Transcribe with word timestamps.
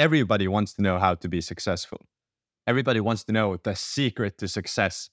everybody 0.00 0.48
wants 0.48 0.72
to 0.72 0.80
know 0.80 0.98
how 0.98 1.14
to 1.14 1.28
be 1.28 1.42
successful. 1.42 2.00
Everybody 2.66 3.00
wants 3.00 3.22
to 3.24 3.32
know 3.32 3.58
the 3.62 3.76
secret 3.76 4.38
to 4.38 4.48
success. 4.48 5.10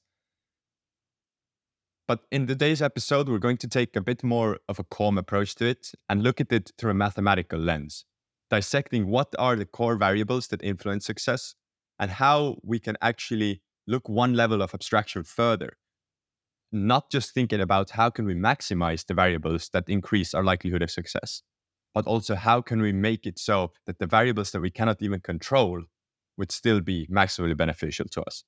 But 2.08 2.22
in 2.32 2.48
today's 2.48 2.82
episode, 2.82 3.28
we're 3.28 3.46
going 3.48 3.58
to 3.58 3.68
take 3.68 3.98
a 3.98 4.02
bit 4.02 4.24
more 4.24 4.60
of 4.70 4.80
a 4.80 4.86
calm 4.86 5.18
approach 5.18 5.56
to 5.56 5.66
it 5.66 5.92
and 6.08 6.24
look 6.24 6.40
at 6.40 6.54
it 6.54 6.72
through 6.78 6.92
a 6.92 6.94
mathematical 6.94 7.60
lens, 7.60 8.06
dissecting 8.50 9.08
what 9.08 9.36
are 9.38 9.58
the 9.58 9.66
core 9.66 9.98
variables 9.98 10.48
that 10.48 10.64
influence 10.64 11.06
success 11.06 11.56
and 12.00 12.12
how 12.12 12.56
we 12.64 12.80
can 12.80 12.96
actually 13.02 13.62
look 13.88 14.08
one 14.08 14.36
level 14.36 14.62
of 14.62 14.74
abstraction 14.74 15.24
further 15.24 15.74
not 16.70 17.10
just 17.10 17.34
thinking 17.34 17.62
about 17.62 17.92
how 17.92 18.10
can 18.10 18.26
we 18.26 18.36
maximize 18.36 19.06
the 19.06 19.14
variables 19.14 19.70
that 19.70 19.88
increase 19.88 20.34
our 20.34 20.44
likelihood 20.44 20.82
of 20.82 20.92
success 20.92 21.42
but 21.98 22.06
also 22.06 22.36
how 22.36 22.62
can 22.62 22.80
we 22.80 22.92
make 22.92 23.26
it 23.26 23.40
so 23.40 23.72
that 23.88 23.98
the 23.98 24.06
variables 24.06 24.52
that 24.52 24.62
we 24.62 24.70
cannot 24.70 25.02
even 25.02 25.20
control 25.20 25.82
would 26.38 26.52
still 26.52 26.80
be 26.80 27.08
maximally 27.08 27.58
beneficial 27.58 28.06
to 28.16 28.22
us 28.22 28.44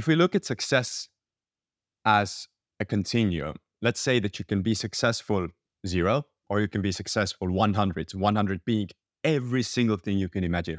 if 0.00 0.06
we 0.06 0.14
look 0.14 0.36
at 0.36 0.44
success 0.44 1.08
as 2.04 2.46
a 2.78 2.84
continuum 2.84 3.56
let's 3.80 4.00
say 4.08 4.20
that 4.20 4.38
you 4.38 4.44
can 4.44 4.62
be 4.62 4.74
successful 4.74 5.48
zero 5.84 6.24
or 6.48 6.60
you 6.60 6.68
can 6.68 6.82
be 6.82 6.92
successful 6.92 7.50
100 7.50 8.12
100 8.12 8.64
being 8.64 8.88
every 9.24 9.62
single 9.62 9.96
thing 9.96 10.18
you 10.18 10.28
can 10.28 10.44
imagine 10.44 10.78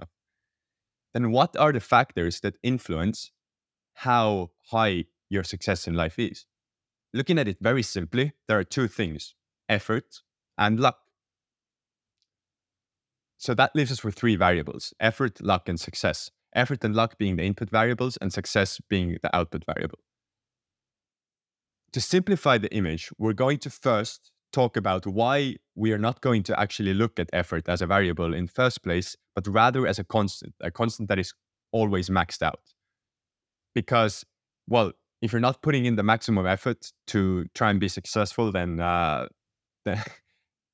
then 1.14 1.30
what 1.32 1.58
are 1.58 1.74
the 1.74 1.80
factors 1.80 2.40
that 2.40 2.56
influence 2.64 3.32
how 3.96 4.52
high 4.72 5.06
your 5.30 5.44
success 5.44 5.88
in 5.88 5.94
life 5.94 6.18
is? 6.18 6.46
Looking 7.14 7.38
at 7.38 7.48
it 7.48 7.58
very 7.62 7.84
simply, 7.84 8.34
there 8.48 8.58
are 8.58 8.64
two 8.64 8.88
things 8.88 9.36
effort 9.70 10.22
and 10.58 10.80
luck. 10.80 10.98
So 13.38 13.54
that 13.54 13.76
leaves 13.76 13.92
us 13.92 14.04
with 14.04 14.16
three 14.16 14.36
variables 14.36 14.94
effort, 15.00 15.42
luck, 15.42 15.68
and 15.68 15.80
success. 15.80 16.32
Effort 16.56 16.84
and 16.84 16.96
luck 16.96 17.18
being 17.18 17.36
the 17.36 17.44
input 17.44 17.70
variables, 17.70 18.18
and 18.18 18.32
success 18.32 18.80
being 18.90 19.18
the 19.22 19.36
output 19.36 19.64
variable. 19.66 20.00
To 21.94 22.02
simplify 22.02 22.58
the 22.58 22.74
image, 22.74 23.10
we're 23.18 23.34
going 23.34 23.60
to 23.60 23.70
first 23.70 24.32
talk 24.52 24.78
about 24.78 25.06
why 25.06 25.56
we 25.76 25.92
are 25.92 25.98
not 25.98 26.22
going 26.22 26.44
to 26.44 26.60
actually 26.60 26.94
look 26.94 27.20
at 27.20 27.30
effort 27.34 27.68
as 27.68 27.82
a 27.82 27.88
variable 27.88 28.34
in 28.34 28.48
first 28.48 28.84
place, 28.84 29.18
but 29.36 29.48
rather 29.48 29.86
as 29.88 30.00
a 30.00 30.04
constant, 30.04 30.54
a 30.62 30.72
constant 30.72 31.10
that 31.10 31.20
is 31.20 31.34
always 31.72 32.10
maxed 32.10 32.42
out. 32.42 32.62
Because, 33.76 34.24
well, 34.68 34.94
if 35.22 35.32
you're 35.32 35.42
not 35.42 35.62
putting 35.62 35.86
in 35.86 35.96
the 35.96 36.04
maximum 36.04 36.46
effort 36.46 36.92
to 37.08 37.46
try 37.56 37.72
and 37.72 37.80
be 37.80 37.88
successful, 37.88 38.52
then 38.52 38.80
uh, 38.80 39.28
then, 39.86 40.02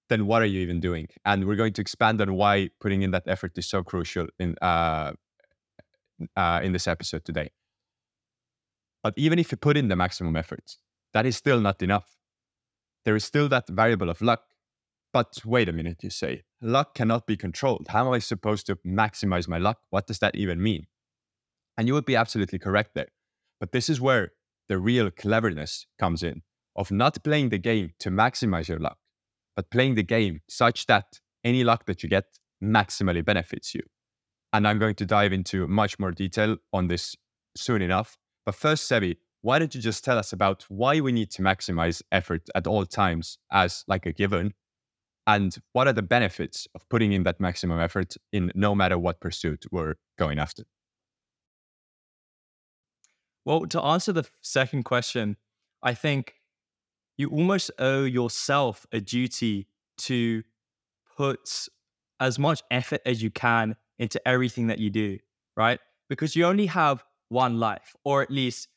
then 0.10 0.26
what 0.26 0.42
are 0.42 0.46
you 0.46 0.60
even 0.62 0.80
doing? 0.80 1.08
And 1.26 1.46
we're 1.46 1.56
going 1.56 1.74
to 1.74 1.82
expand 1.82 2.22
on 2.22 2.34
why 2.34 2.70
putting 2.82 3.02
in 3.04 3.12
that 3.12 3.24
effort 3.28 3.58
is 3.58 3.68
so 3.70 3.84
crucial 3.84 4.28
in 4.40 4.56
uh, 4.62 5.14
uh, 6.36 6.60
in 6.64 6.74
this 6.74 6.88
episode 6.88 7.26
today. 7.26 7.50
But 9.04 9.14
even 9.18 9.40
if 9.40 9.52
you 9.52 9.58
put 9.58 9.78
in 9.78 9.88
the 9.88 9.96
maximum 9.96 10.36
effort, 10.36 10.76
that 11.14 11.26
is 11.26 11.38
still 11.38 11.62
not 11.62 11.82
enough 11.82 12.20
there 13.06 13.16
is 13.16 13.26
still 13.26 13.50
that 13.50 13.68
variable 13.70 14.10
of 14.10 14.22
luck. 14.22 14.42
But 15.12 15.40
wait 15.44 15.68
a 15.70 15.74
minute, 15.74 16.04
you 16.04 16.10
say, 16.10 16.44
luck 16.62 16.94
cannot 16.94 17.26
be 17.26 17.36
controlled. 17.36 17.88
How 17.90 18.06
am 18.08 18.14
I 18.14 18.20
supposed 18.20 18.68
to 18.68 18.76
maximize 18.86 19.48
my 19.48 19.58
luck? 19.58 19.80
What 19.90 20.06
does 20.06 20.20
that 20.20 20.36
even 20.36 20.62
mean? 20.62 20.86
And 21.78 21.88
you 21.88 21.94
would 21.96 22.06
be 22.06 22.16
absolutely 22.16 22.60
correct 22.60 22.92
there. 22.94 23.08
But 23.60 23.72
this 23.72 23.90
is 23.90 24.00
where 24.00 24.34
the 24.68 24.78
real 24.78 25.10
cleverness 25.10 25.88
comes 25.98 26.22
in 26.22 26.44
of 26.76 26.92
not 26.92 27.24
playing 27.24 27.50
the 27.50 27.58
game 27.58 27.94
to 28.00 28.12
maximize 28.12 28.68
your 28.68 28.80
luck, 28.80 29.00
but 29.60 29.72
playing 29.72 29.96
the 29.96 30.04
game 30.04 30.40
such 30.48 30.86
that 30.86 31.20
any 31.44 31.66
luck 31.66 31.86
that 31.86 32.02
you 32.02 32.08
get 32.08 32.24
maximally 32.64 33.26
benefits 33.26 33.76
you. 33.76 33.82
And 34.54 34.66
I'm 34.66 34.80
going 34.80 34.96
to 34.96 35.06
dive 35.06 35.34
into 35.34 35.68
much 35.68 36.00
more 36.00 36.12
detail 36.12 36.56
on 36.72 36.88
this 36.88 37.14
soon 37.58 37.82
enough. 37.82 38.18
But 38.46 38.56
first, 38.56 38.90
Sevi, 38.90 39.18
why 39.42 39.60
don't 39.60 39.76
you 39.76 39.82
just 39.82 40.06
tell 40.06 40.18
us 40.18 40.32
about 40.32 40.64
why 40.70 41.02
we 41.02 41.12
need 41.12 41.30
to 41.32 41.42
maximize 41.42 42.02
effort 42.10 42.48
at 42.56 42.68
all 42.68 42.86
times 42.86 43.38
as 43.52 43.84
like 43.86 44.06
a 44.06 44.14
given 44.14 44.54
and 45.28 45.58
what 45.74 45.88
are 45.88 45.94
the 45.94 46.02
benefits 46.02 46.66
of 46.74 46.88
putting 46.88 47.12
in 47.12 47.24
that 47.24 47.42
maximum 47.42 47.82
effort 47.82 48.16
in 48.32 48.54
no 48.56 48.74
matter 48.74 48.98
what 48.98 49.20
pursuit 49.20 49.66
we're 49.74 49.96
going 50.18 50.40
after 50.40 50.64
well 53.44 53.66
to 53.66 53.82
answer 53.82 54.14
the 54.14 54.26
second 54.42 54.84
question 54.84 55.36
i 55.84 55.94
think 55.94 56.39
you 57.20 57.30
almost 57.30 57.70
owe 57.78 58.06
yourself 58.06 58.88
a 58.92 59.00
duty 59.00 59.68
to 60.00 60.42
put 61.16 61.68
as 62.20 62.40
much 62.40 62.64
effort 62.72 63.02
as 63.06 63.22
you 63.22 63.30
can 63.30 63.76
into 64.00 64.20
everything 64.28 64.68
that 64.68 64.80
you 64.80 64.90
do 64.90 65.20
right 65.56 65.80
because 66.10 66.36
you 66.36 66.46
only 66.46 66.66
have 66.66 67.04
one 67.28 67.60
life 67.60 67.96
or 68.04 68.24
at 68.24 68.32
least 68.32 68.68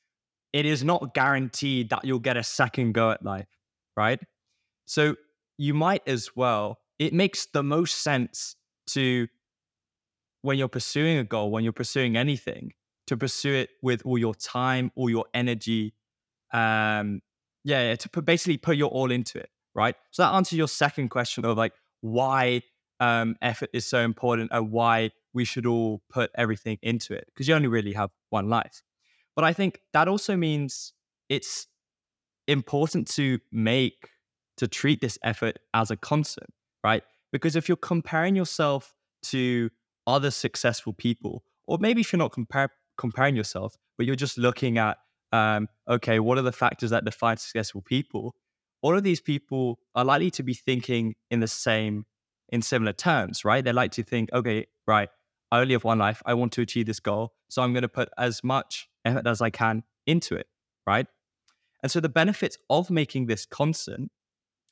it 0.52 0.66
is 0.66 0.84
not 0.84 1.14
guaranteed 1.14 1.90
that 1.90 2.04
you'll 2.04 2.18
get 2.18 2.36
a 2.36 2.42
second 2.42 2.92
go 2.92 3.10
at 3.10 3.24
life, 3.24 3.48
right? 3.96 4.20
So 4.84 5.16
you 5.56 5.74
might 5.74 6.02
as 6.06 6.30
well, 6.36 6.78
it 6.98 7.12
makes 7.12 7.46
the 7.46 7.62
most 7.62 8.02
sense 8.02 8.56
to, 8.88 9.28
when 10.42 10.58
you're 10.58 10.68
pursuing 10.68 11.18
a 11.18 11.24
goal, 11.24 11.50
when 11.50 11.64
you're 11.64 11.72
pursuing 11.72 12.16
anything, 12.16 12.72
to 13.06 13.16
pursue 13.16 13.54
it 13.54 13.70
with 13.82 14.02
all 14.04 14.18
your 14.18 14.34
time, 14.34 14.92
all 14.94 15.08
your 15.08 15.26
energy. 15.32 15.94
Um, 16.52 17.20
yeah, 17.64 17.90
yeah 17.90 17.96
to 17.96 18.08
put, 18.08 18.24
basically 18.24 18.56
put 18.56 18.76
your 18.76 18.90
all 18.90 19.10
into 19.10 19.38
it, 19.38 19.50
right? 19.74 19.94
So 20.10 20.22
that 20.22 20.32
answers 20.32 20.58
your 20.58 20.68
second 20.68 21.08
question 21.08 21.44
of 21.44 21.56
like 21.56 21.72
why 22.00 22.62
um, 23.00 23.36
effort 23.42 23.70
is 23.72 23.86
so 23.86 24.00
important 24.00 24.50
and 24.52 24.70
why 24.70 25.10
we 25.34 25.44
should 25.44 25.66
all 25.66 26.02
put 26.10 26.30
everything 26.36 26.78
into 26.82 27.14
it 27.14 27.24
because 27.26 27.48
you 27.48 27.54
only 27.54 27.68
really 27.68 27.92
have 27.92 28.10
one 28.30 28.48
life. 28.48 28.82
But 29.34 29.44
I 29.44 29.52
think 29.52 29.80
that 29.92 30.08
also 30.08 30.36
means 30.36 30.92
it's 31.28 31.66
important 32.46 33.08
to 33.12 33.38
make, 33.50 34.10
to 34.58 34.68
treat 34.68 35.00
this 35.00 35.18
effort 35.22 35.58
as 35.74 35.90
a 35.90 35.96
constant, 35.96 36.50
right? 36.84 37.02
Because 37.32 37.56
if 37.56 37.68
you're 37.68 37.76
comparing 37.76 38.36
yourself 38.36 38.94
to 39.24 39.70
other 40.06 40.30
successful 40.30 40.92
people, 40.92 41.44
or 41.66 41.78
maybe 41.80 42.00
if 42.00 42.12
you're 42.12 42.18
not 42.18 42.32
compare, 42.32 42.68
comparing 42.98 43.36
yourself, 43.36 43.76
but 43.96 44.06
you're 44.06 44.16
just 44.16 44.36
looking 44.36 44.78
at, 44.78 44.98
um, 45.32 45.68
okay, 45.88 46.18
what 46.18 46.38
are 46.38 46.42
the 46.42 46.52
factors 46.52 46.90
that 46.90 47.04
define 47.04 47.38
successful 47.38 47.82
people? 47.82 48.34
All 48.82 48.96
of 48.96 49.02
these 49.02 49.20
people 49.20 49.78
are 49.94 50.04
likely 50.04 50.30
to 50.32 50.42
be 50.42 50.54
thinking 50.54 51.14
in 51.30 51.40
the 51.40 51.48
same, 51.48 52.04
in 52.50 52.62
similar 52.62 52.92
terms, 52.92 53.44
right? 53.44 53.64
They 53.64 53.72
like 53.72 53.92
to 53.92 54.02
think, 54.02 54.30
okay, 54.32 54.66
right, 54.86 55.08
I 55.50 55.60
only 55.60 55.74
have 55.74 55.84
one 55.84 55.98
life. 55.98 56.22
I 56.26 56.34
want 56.34 56.52
to 56.52 56.62
achieve 56.62 56.86
this 56.86 57.00
goal. 57.00 57.32
So 57.48 57.62
I'm 57.62 57.72
going 57.72 57.82
to 57.82 57.88
put 57.88 58.08
as 58.18 58.42
much 58.42 58.88
effort 59.04 59.26
as 59.26 59.40
I 59.40 59.50
can 59.50 59.84
into 60.06 60.34
it, 60.34 60.46
right? 60.86 61.06
And 61.82 61.90
so 61.90 62.00
the 62.00 62.08
benefits 62.08 62.58
of 62.70 62.90
making 62.90 63.26
this 63.26 63.46
constant 63.46 64.10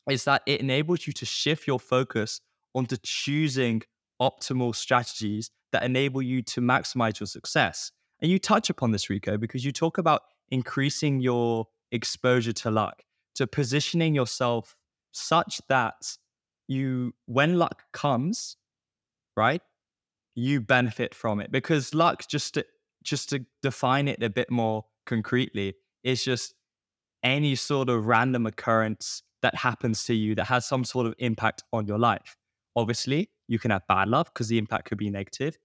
is 0.08 0.24
that 0.24 0.42
it 0.46 0.60
enables 0.60 1.06
you 1.06 1.12
to 1.14 1.26
shift 1.26 1.66
your 1.66 1.78
focus 1.80 2.40
onto 2.74 2.96
choosing 3.02 3.82
optimal 4.20 4.74
strategies 4.74 5.50
that 5.72 5.82
enable 5.82 6.22
you 6.22 6.42
to 6.42 6.60
maximize 6.60 7.20
your 7.20 7.26
success. 7.26 7.92
And 8.20 8.30
you 8.30 8.38
touch 8.38 8.70
upon 8.70 8.90
this, 8.90 9.08
Rico, 9.08 9.38
because 9.38 9.64
you 9.64 9.72
talk 9.72 9.98
about 9.98 10.22
increasing 10.50 11.20
your 11.20 11.66
exposure 11.92 12.52
to 12.52 12.70
luck, 12.70 13.02
to 13.34 13.46
positioning 13.46 14.14
yourself 14.14 14.76
such 15.12 15.60
that 15.68 16.16
you, 16.68 17.14
when 17.26 17.58
luck 17.58 17.84
comes, 17.92 18.56
right, 19.36 19.62
you 20.34 20.60
benefit 20.60 21.14
from 21.14 21.40
it. 21.40 21.50
Because 21.50 21.94
luck, 21.94 22.28
just 22.28 22.54
to, 22.54 22.64
just 23.02 23.28
to 23.30 23.44
define 23.62 24.08
it 24.08 24.22
a 24.22 24.30
bit 24.30 24.50
more 24.50 24.84
concretely, 25.06 25.74
is 26.04 26.24
just 26.24 26.54
any 27.22 27.54
sort 27.54 27.88
of 27.88 28.06
random 28.06 28.46
occurrence 28.46 29.22
that 29.42 29.54
happens 29.54 30.04
to 30.04 30.14
you 30.14 30.34
that 30.34 30.44
has 30.44 30.66
some 30.66 30.84
sort 30.84 31.06
of 31.06 31.14
impact 31.18 31.64
on 31.72 31.86
your 31.86 31.98
life. 31.98 32.36
Obviously, 32.76 33.30
you 33.48 33.58
can 33.58 33.70
have 33.70 33.86
bad 33.88 34.08
luck 34.08 34.32
because 34.32 34.48
the 34.48 34.58
impact 34.58 34.86
could 34.86 34.98
be 34.98 35.10
negative. 35.10 35.58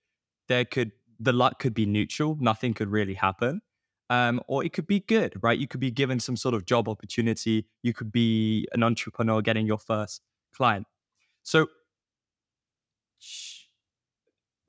There 0.48 0.66
could 0.66 0.92
the 1.20 1.34
luck 1.34 1.60
could 1.60 1.74
be 1.74 1.86
neutral, 1.86 2.38
nothing 2.42 2.74
could 2.74 2.90
really 2.90 3.14
happen. 3.14 3.62
Um, 4.10 4.42
or 4.48 4.64
it 4.64 4.72
could 4.72 4.86
be 4.86 5.00
good, 5.00 5.34
right? 5.42 5.58
You 5.58 5.68
could 5.68 5.80
be 5.80 5.92
given 5.92 6.20
some 6.20 6.38
sort 6.38 6.54
of 6.54 6.66
job 6.66 6.88
opportunity. 6.88 7.66
You 7.82 7.94
could 7.94 8.12
be 8.12 8.68
an 8.74 8.84
entrepreneur 8.84 9.42
getting 9.42 9.66
your 9.66 9.80
first 9.80 10.22
client. 10.56 10.86
So, 11.42 11.68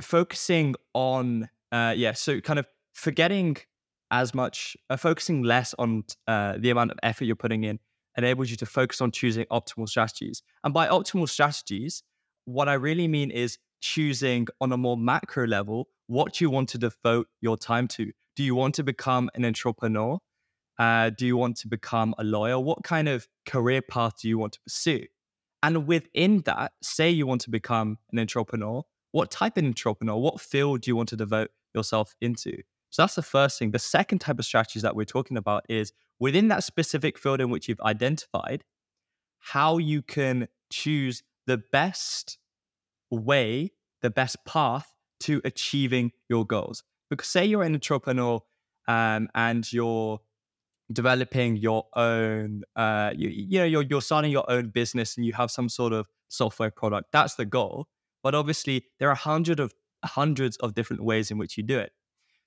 focusing 0.01 0.75
on 0.95 1.49
uh, 1.73 1.95
yeah, 1.97 2.13
so 2.13 2.41
kind 2.41 2.59
of 2.59 2.67
forgetting 2.95 3.57
as 4.11 4.35
much, 4.35 4.77
uh, 4.89 4.97
focusing 4.97 5.43
less 5.43 5.75
on 5.79 6.05
uh, 6.27 6.55
the 6.59 6.71
amount 6.71 6.91
of 6.93 6.99
effort 7.03 7.25
you're 7.25 7.37
putting 7.37 7.65
in 7.65 7.79
enables 8.17 8.51
you 8.51 8.57
to 8.57 8.67
focus 8.67 9.01
on 9.01 9.11
choosing 9.11 9.45
optimal 9.47 9.89
strategies. 9.89 10.43
And 10.65 10.73
by 10.73 10.89
optimal 10.89 11.29
strategies, 11.29 12.03
what 12.45 12.69
I 12.69 12.75
really 12.75 13.09
mean 13.09 13.31
is 13.31 13.59
choosing 13.81 14.47
on 14.61 14.73
a 14.73 14.77
more 14.77 14.97
macro 14.97 15.47
level 15.47 15.89
what 16.07 16.41
you 16.41 16.49
want 16.49 16.69
to 16.71 16.79
devote 16.79 17.27
your 17.41 17.57
time 17.57 17.89
to. 17.89 18.13
Do 18.37 18.45
you 18.45 18.55
want 18.55 18.75
to 18.77 18.85
become 18.85 19.31
an 19.35 19.45
entrepreneur? 19.45 20.19
Uh, 20.79 21.11
do 21.11 21.27
you 21.27 21.37
want 21.37 21.57
to 21.59 21.69
become 21.69 22.15
a 22.19 22.25
lawyer? 22.25 22.59
What 22.61 22.85
kind 22.85 23.09
of 23.09 23.27
career 23.47 23.81
path 23.81 24.21
do 24.21 24.29
you 24.29 24.39
want 24.39 24.53
to 24.53 24.61
pursue? 24.61 25.07
And 25.63 25.87
within 25.87 26.43
that, 26.43 26.73
say 26.83 27.11
you 27.11 27.27
want 27.27 27.41
to 27.43 27.51
become 27.51 27.99
an 28.13 28.19
entrepreneur, 28.19 28.83
what 29.13 29.31
type 29.31 29.57
of 29.57 29.65
entrepreneur, 29.65 30.17
what 30.17 30.41
field 30.41 30.83
do 30.83 30.91
you 30.91 30.97
want 30.97 31.09
to 31.09 31.17
devote 31.17 31.51
yourself 31.75 32.15
into? 32.21 32.59
So 32.91 33.03
that's 33.03 33.15
the 33.15 33.23
first 33.23 33.59
thing. 33.59 33.71
The 33.71 33.79
second 33.79 34.19
type 34.19 34.39
of 34.39 34.45
strategies 34.45 34.83
that 34.83 34.95
we're 34.95 35.05
talking 35.05 35.39
about 35.39 35.65
is 35.69 35.93
within 36.21 36.49
that 36.49 36.63
specific 36.63 37.19
field 37.19 37.41
in 37.41 37.51
which 37.51 37.69
you've 37.69 37.81
identified, 37.81 38.65
how 39.39 39.79
you 39.79 40.03
can 40.03 40.49
choose 40.71 41.23
the 41.47 41.63
best 41.73 42.39
way, 43.11 43.73
the 44.03 44.11
best 44.11 44.37
path 44.45 44.93
to 45.21 45.41
achieving 45.45 46.13
your 46.29 46.45
goals. 46.45 46.83
Because 47.11 47.29
say 47.29 47.45
you're 47.45 47.63
an 47.63 47.75
entrepreneur 47.75 48.41
um, 48.89 49.29
and 49.35 49.71
you're 49.73 50.21
developing 50.93 51.57
your 51.57 51.87
own, 51.95 52.63
uh, 52.77 53.13
you, 53.17 53.29
you 53.29 53.59
know, 53.59 53.65
you're, 53.65 53.83
you're 53.83 54.03
starting 54.03 54.31
your 54.31 54.49
own 54.51 54.71
business 54.71 55.17
and 55.17 55.27
you 55.27 55.33
have 55.33 55.51
some 55.51 55.69
sort 55.69 55.93
of 55.93 56.07
software 56.29 56.71
product. 56.71 57.13
That's 57.13 57.35
the 57.35 57.45
goal. 57.45 57.89
But 58.23 58.35
obviously, 58.35 58.87
there 58.99 59.09
are 59.09 59.15
hundreds 59.15 59.61
of 59.61 59.73
hundreds 60.05 60.57
of 60.59 60.75
different 60.75 61.03
ways 61.05 61.31
in 61.31 61.39
which 61.39 61.57
you 61.57 61.63
do 61.63 61.79
it. 61.79 61.93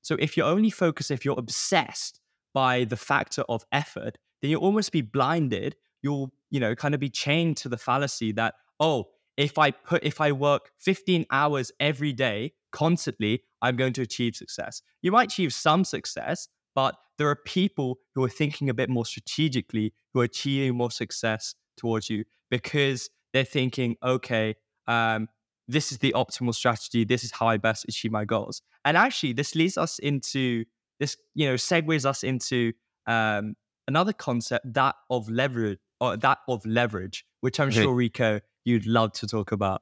So 0.02 0.16
if 0.20 0.38
you're 0.38 0.48
only 0.48 0.70
focused, 0.70 1.12
if 1.12 1.26
you're 1.26 1.38
obsessed 1.38 2.20
by 2.54 2.86
the 2.86 2.98
factor 2.98 3.44
of 3.50 3.66
effort, 3.72 4.18
then 4.42 4.52
you'll 4.52 4.62
almost 4.62 4.92
be 4.92 5.02
blinded. 5.02 5.76
You'll, 6.02 6.32
you 6.50 6.60
know, 6.60 6.76
kind 6.76 6.94
of 6.94 7.00
be 7.00 7.10
chained 7.10 7.58
to 7.58 7.70
the 7.70 7.78
fallacy 7.78 8.32
that, 8.34 8.56
oh, 8.80 9.10
if 9.38 9.58
I 9.58 9.72
put 9.72 10.04
if 10.04 10.20
I 10.20 10.32
work 10.34 10.72
15 10.80 11.26
hours 11.32 11.72
every 11.80 12.12
day 12.12 12.54
constantly, 12.72 13.44
I'm 13.62 13.76
going 13.76 13.94
to 13.94 14.02
achieve 14.02 14.36
success. 14.36 14.82
You 15.02 15.12
might 15.12 15.32
achieve 15.32 15.54
some 15.54 15.84
success, 15.84 16.48
but 16.76 16.96
there 17.18 17.28
are 17.28 17.36
people 17.46 18.00
who 18.16 18.24
are 18.24 18.30
thinking 18.30 18.70
a 18.70 18.74
bit 18.74 18.90
more 18.90 19.06
strategically, 19.06 19.94
who 20.14 20.22
are 20.22 20.26
achieving 20.26 20.78
more 20.78 20.92
success 20.92 21.56
towards 21.78 22.10
you 22.10 22.24
because 22.50 23.10
they're 23.34 23.44
thinking, 23.44 23.96
okay, 24.04 24.56
um, 24.88 25.28
this 25.68 25.92
is 25.92 26.00
the 26.00 26.14
optimal 26.16 26.54
strategy. 26.54 27.04
This 27.04 27.24
is 27.24 27.32
how 27.32 27.48
I 27.48 27.58
best 27.58 27.86
achieve 27.88 28.12
my 28.12 28.26
goals. 28.26 28.62
And 28.86 28.98
actually, 28.98 29.34
this 29.34 29.56
leads 29.56 29.78
us 29.78 30.00
into 30.00 30.66
this, 31.00 31.16
you 31.36 31.48
know, 31.48 31.56
segues 31.56 32.06
us 32.06 32.24
into 32.24 32.74
um, 33.06 33.56
another 33.88 34.14
concept 34.14 34.74
that 34.74 34.96
of 35.10 35.30
leverage, 35.30 35.78
or 36.02 36.18
that 36.18 36.40
of 36.48 36.66
leverage, 36.66 37.26
which 37.42 37.60
I'm 37.60 37.72
sure 37.72 37.94
Rico 37.94 38.40
you'd 38.66 38.86
love 38.86 39.12
to 39.14 39.28
talk 39.28 39.52
about. 39.52 39.82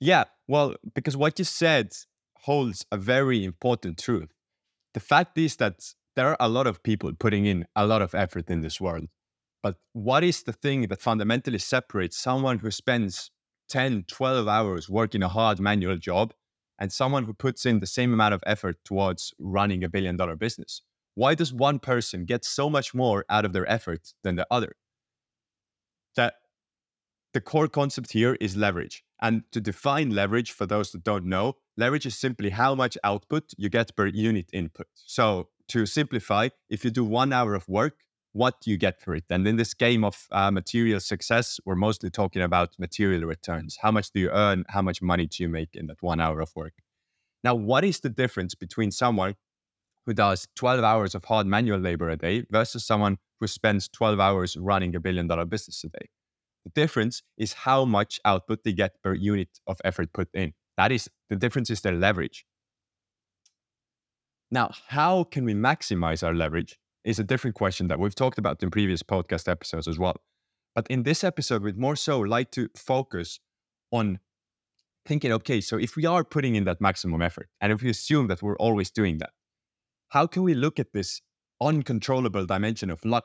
Yeah, 0.00 0.24
well, 0.48 0.74
because 0.94 1.16
what 1.16 1.38
you 1.38 1.44
said 1.44 1.92
holds 2.42 2.86
a 2.90 2.96
very 2.96 3.44
important 3.44 3.98
truth. 3.98 4.30
The 4.94 5.00
fact 5.00 5.38
is 5.38 5.56
that 5.56 5.94
there 6.16 6.28
are 6.28 6.36
a 6.40 6.48
lot 6.48 6.66
of 6.66 6.82
people 6.82 7.12
putting 7.14 7.46
in 7.46 7.66
a 7.76 7.86
lot 7.86 8.02
of 8.02 8.14
effort 8.14 8.50
in 8.50 8.60
this 8.62 8.80
world. 8.80 9.06
But 9.62 9.76
what 9.92 10.24
is 10.24 10.42
the 10.44 10.52
thing 10.52 10.88
that 10.88 11.02
fundamentally 11.02 11.58
separates 11.58 12.16
someone 12.18 12.60
who 12.60 12.70
spends 12.70 13.30
10, 13.68 14.04
12 14.08 14.48
hours 14.48 14.88
working 14.90 15.22
a 15.22 15.28
hard 15.28 15.60
manual 15.60 15.96
job 15.98 16.34
and 16.78 16.92
someone 16.92 17.24
who 17.24 17.34
puts 17.34 17.66
in 17.66 17.80
the 17.80 17.86
same 17.86 18.12
amount 18.14 18.34
of 18.34 18.42
effort 18.46 18.78
towards 18.84 19.34
running 19.38 19.84
a 19.84 19.88
billion 19.90 20.16
dollar 20.16 20.36
business? 20.36 20.82
Why 21.14 21.34
does 21.34 21.52
one 21.52 21.78
person 21.80 22.24
get 22.24 22.44
so 22.44 22.70
much 22.70 22.94
more 22.94 23.24
out 23.30 23.44
of 23.44 23.52
their 23.52 23.70
effort 23.70 24.12
than 24.24 24.36
the 24.36 24.46
other? 24.50 24.76
The 27.32 27.40
core 27.40 27.68
concept 27.68 28.12
here 28.12 28.36
is 28.40 28.56
leverage. 28.56 29.04
And 29.22 29.44
to 29.52 29.60
define 29.60 30.10
leverage, 30.10 30.50
for 30.50 30.66
those 30.66 30.90
that 30.92 31.04
don't 31.04 31.26
know, 31.26 31.56
leverage 31.76 32.06
is 32.06 32.18
simply 32.18 32.50
how 32.50 32.74
much 32.74 32.98
output 33.04 33.52
you 33.56 33.68
get 33.68 33.94
per 33.94 34.06
unit 34.06 34.50
input. 34.52 34.88
So, 34.94 35.48
to 35.68 35.86
simplify, 35.86 36.48
if 36.68 36.84
you 36.84 36.90
do 36.90 37.04
one 37.04 37.32
hour 37.32 37.54
of 37.54 37.68
work, 37.68 37.98
what 38.32 38.60
do 38.60 38.70
you 38.70 38.76
get 38.76 39.00
for 39.00 39.14
it? 39.14 39.24
And 39.30 39.46
in 39.46 39.56
this 39.56 39.74
game 39.74 40.02
of 40.02 40.26
uh, 40.32 40.50
material 40.50 40.98
success, 40.98 41.60
we're 41.64 41.76
mostly 41.76 42.10
talking 42.10 42.42
about 42.42 42.78
material 42.78 43.22
returns. 43.22 43.78
How 43.80 43.92
much 43.92 44.10
do 44.10 44.18
you 44.18 44.30
earn? 44.30 44.64
How 44.68 44.82
much 44.82 45.00
money 45.00 45.26
do 45.26 45.42
you 45.42 45.48
make 45.48 45.76
in 45.76 45.86
that 45.86 46.02
one 46.02 46.20
hour 46.20 46.40
of 46.40 46.50
work? 46.56 46.74
Now, 47.44 47.54
what 47.54 47.84
is 47.84 48.00
the 48.00 48.08
difference 48.10 48.56
between 48.56 48.90
someone 48.90 49.36
who 50.06 50.14
does 50.14 50.48
12 50.56 50.82
hours 50.82 51.14
of 51.14 51.24
hard 51.24 51.46
manual 51.46 51.78
labor 51.78 52.10
a 52.10 52.16
day 52.16 52.44
versus 52.50 52.84
someone 52.84 53.18
who 53.38 53.46
spends 53.46 53.88
12 53.88 54.18
hours 54.18 54.56
running 54.56 54.96
a 54.96 55.00
billion 55.00 55.28
dollar 55.28 55.44
business 55.44 55.84
a 55.84 55.88
day? 55.88 56.08
The 56.64 56.70
difference 56.74 57.22
is 57.36 57.52
how 57.52 57.84
much 57.84 58.20
output 58.24 58.64
they 58.64 58.72
get 58.72 59.02
per 59.02 59.14
unit 59.14 59.48
of 59.66 59.80
effort 59.84 60.12
put 60.12 60.28
in. 60.34 60.52
That 60.76 60.92
is 60.92 61.08
the 61.28 61.36
difference 61.36 61.70
is 61.70 61.80
their 61.80 61.94
leverage. 61.94 62.44
Now, 64.50 64.72
how 64.88 65.24
can 65.24 65.44
we 65.44 65.54
maximize 65.54 66.26
our 66.26 66.34
leverage? 66.34 66.76
is 67.04 67.18
a 67.18 67.24
different 67.24 67.56
question 67.56 67.88
that 67.88 67.98
we've 67.98 68.14
talked 68.14 68.38
about 68.38 68.62
in 68.62 68.70
previous 68.70 69.02
podcast 69.02 69.48
episodes 69.48 69.88
as 69.88 69.98
well. 69.98 70.16
But 70.74 70.86
in 70.88 71.02
this 71.02 71.24
episode, 71.24 71.62
we'd 71.62 71.78
more 71.78 71.96
so 71.96 72.20
like 72.20 72.50
to 72.52 72.68
focus 72.76 73.40
on 73.90 74.20
thinking, 75.06 75.32
okay, 75.32 75.60
so 75.60 75.76
if 75.76 75.96
we 75.96 76.06
are 76.06 76.24
putting 76.24 76.54
in 76.54 76.64
that 76.64 76.80
maximum 76.80 77.22
effort, 77.22 77.48
and 77.60 77.72
if 77.72 77.82
we 77.82 77.90
assume 77.90 78.28
that 78.28 78.42
we're 78.42 78.56
always 78.56 78.90
doing 78.90 79.18
that, 79.18 79.30
how 80.10 80.26
can 80.26 80.42
we 80.42 80.54
look 80.54 80.78
at 80.78 80.92
this 80.92 81.22
uncontrollable 81.60 82.46
dimension 82.46 82.90
of 82.90 83.04
luck 83.04 83.24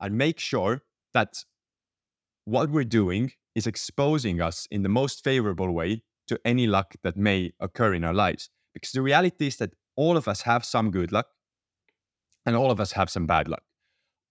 and 0.00 0.16
make 0.16 0.38
sure 0.38 0.82
that 1.12 1.44
what 2.44 2.70
we're 2.70 2.84
doing 2.84 3.32
is 3.54 3.66
exposing 3.66 4.40
us 4.40 4.66
in 4.70 4.82
the 4.82 4.88
most 4.88 5.22
favorable 5.24 5.72
way 5.72 6.02
to 6.28 6.40
any 6.44 6.66
luck 6.66 6.94
that 7.02 7.16
may 7.16 7.52
occur 7.60 7.94
in 7.94 8.04
our 8.04 8.14
lives? 8.14 8.50
Because 8.74 8.92
the 8.92 9.02
reality 9.02 9.46
is 9.46 9.56
that 9.56 9.74
all 9.96 10.16
of 10.16 10.28
us 10.28 10.42
have 10.42 10.64
some 10.64 10.90
good 10.90 11.12
luck 11.12 11.26
and 12.46 12.56
all 12.56 12.70
of 12.70 12.80
us 12.80 12.92
have 12.92 13.10
some 13.10 13.26
bad 13.26 13.48
luck. 13.48 13.62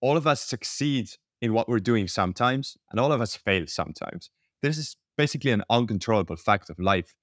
All 0.01 0.17
of 0.17 0.25
us 0.25 0.41
succeed 0.41 1.11
in 1.41 1.53
what 1.53 1.69
we're 1.69 1.79
doing 1.79 2.07
sometimes, 2.07 2.77
and 2.91 2.99
all 2.99 3.11
of 3.11 3.21
us 3.21 3.35
fail 3.35 3.65
sometimes. 3.67 4.29
This 4.61 4.77
is 4.77 4.97
basically 5.17 5.51
an 5.51 5.63
uncontrollable 5.69 6.35
fact 6.35 6.69
of 6.69 6.79
life. 6.79 7.15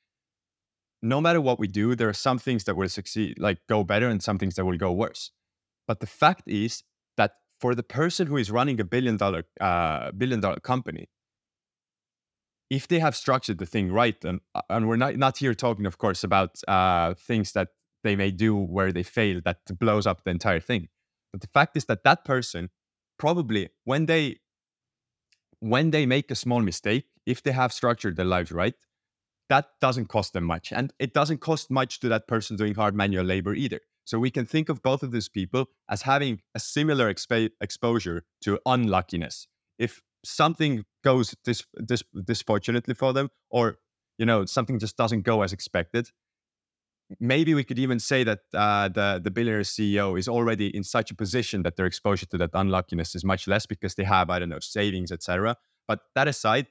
No 1.03 1.21
matter 1.21 1.41
what 1.41 1.59
we 1.59 1.69
do, 1.69 1.95
there 1.95 2.09
are 2.09 2.15
some 2.15 2.39
things 2.39 2.65
that 2.65 2.77
will 2.77 2.89
succeed, 2.89 3.39
like 3.39 3.59
go 3.69 3.85
better, 3.85 4.09
and 4.09 4.23
some 4.23 4.39
things 4.39 4.55
that 4.55 4.65
will 4.65 4.79
go 4.79 4.93
worse. 4.93 5.33
But 5.87 6.01
the 6.01 6.07
fact 6.07 6.45
is 6.47 6.83
that 7.17 7.33
for 7.61 7.75
the 7.75 7.83
person 7.83 8.27
who 8.27 8.37
is 8.37 8.51
running 8.51 8.81
a 8.81 8.85
billion 8.85 9.17
dollar 9.17 9.45
uh, 9.61 10.13
billion 10.13 10.41
dollar 10.41 10.61
company, 10.61 11.09
if 12.71 12.89
they 12.89 12.99
have 12.99 13.17
structured 13.17 13.59
the 13.59 13.67
thing 13.67 13.93
right, 13.93 14.23
and 14.25 14.41
uh, 14.55 14.63
and 14.71 14.89
we're 14.89 14.97
not 14.97 15.17
not 15.17 15.39
here 15.39 15.55
talking, 15.55 15.87
of 15.87 15.99
course, 15.99 16.25
about 16.25 16.61
uh, 16.69 17.15
things 17.15 17.53
that 17.53 17.69
they 18.05 18.17
may 18.17 18.31
do 18.31 18.55
where 18.55 18.93
they 18.93 19.03
fail 19.03 19.41
that 19.45 19.59
blows 19.79 20.07
up 20.07 20.25
the 20.25 20.31
entire 20.31 20.61
thing. 20.61 20.89
But 21.33 21.41
the 21.41 21.49
fact 21.49 21.77
is 21.77 21.87
that 21.87 22.05
that 22.05 22.25
person 22.25 22.71
probably 23.19 23.69
when 23.85 24.07
they 24.07 24.37
when 25.61 25.91
they 25.91 26.07
make 26.07 26.31
a 26.31 26.35
small 26.35 26.61
mistake, 26.61 27.07
if 27.25 27.43
they 27.43 27.53
have 27.53 27.73
structured 27.73 28.17
their 28.17 28.27
lives 28.27 28.53
right, 28.53 28.75
that 29.49 29.71
doesn't 29.81 30.07
cost 30.07 30.33
them 30.33 30.45
much. 30.45 30.73
And 30.73 30.93
it 30.99 31.15
doesn't 31.15 31.39
cost 31.39 31.71
much 31.71 32.01
to 32.01 32.09
that 32.11 32.29
person 32.29 32.57
doing 32.57 32.75
hard 32.75 32.95
manual 32.95 33.25
labor 33.25 33.55
either. 33.55 33.81
So 34.07 34.21
we 34.21 34.31
can 34.31 34.47
think 34.47 34.69
of 34.69 34.83
both 34.83 35.03
of 35.03 35.11
these 35.11 35.29
people 35.29 35.67
as 35.91 36.03
having 36.03 36.41
a 36.55 36.61
similar 36.61 37.13
exp- 37.13 37.51
exposure 37.61 38.23
to 38.43 38.59
unluckiness. 38.65 39.49
If 39.79 40.01
something 40.25 40.85
goes 41.05 41.35
dis- 41.45 41.67
dis- 41.85 42.05
disfortunately 42.25 42.95
for 42.95 43.13
them, 43.13 43.31
or 43.51 43.79
you 44.17 44.25
know 44.25 44.47
something 44.47 44.79
just 44.79 44.97
doesn't 44.97 45.23
go 45.23 45.43
as 45.43 45.53
expected, 45.53 46.11
maybe 47.19 47.53
we 47.53 47.65
could 47.65 47.81
even 47.81 47.99
say 47.99 48.23
that 48.23 48.41
uh, 48.55 48.89
the 48.89 49.21
the 49.23 49.31
billionaire 49.31 49.63
CEO 49.63 50.17
is 50.17 50.29
already 50.29 50.75
in 50.75 50.85
such 50.85 51.11
a 51.11 51.15
position 51.15 51.65
that 51.65 51.77
their 51.77 51.87
exposure 51.87 52.27
to 52.27 52.39
that 52.39 52.51
unluckiness 52.55 53.17
is 53.17 53.25
much 53.25 53.49
less 53.49 53.67
because 53.67 53.97
they 53.97 54.05
have 54.05 54.31
I 54.31 54.39
don't 54.39 54.51
know 54.51 54.61
savings 54.61 55.11
etc. 55.11 55.57
But 55.89 56.01
that 56.15 56.29
aside, 56.29 56.69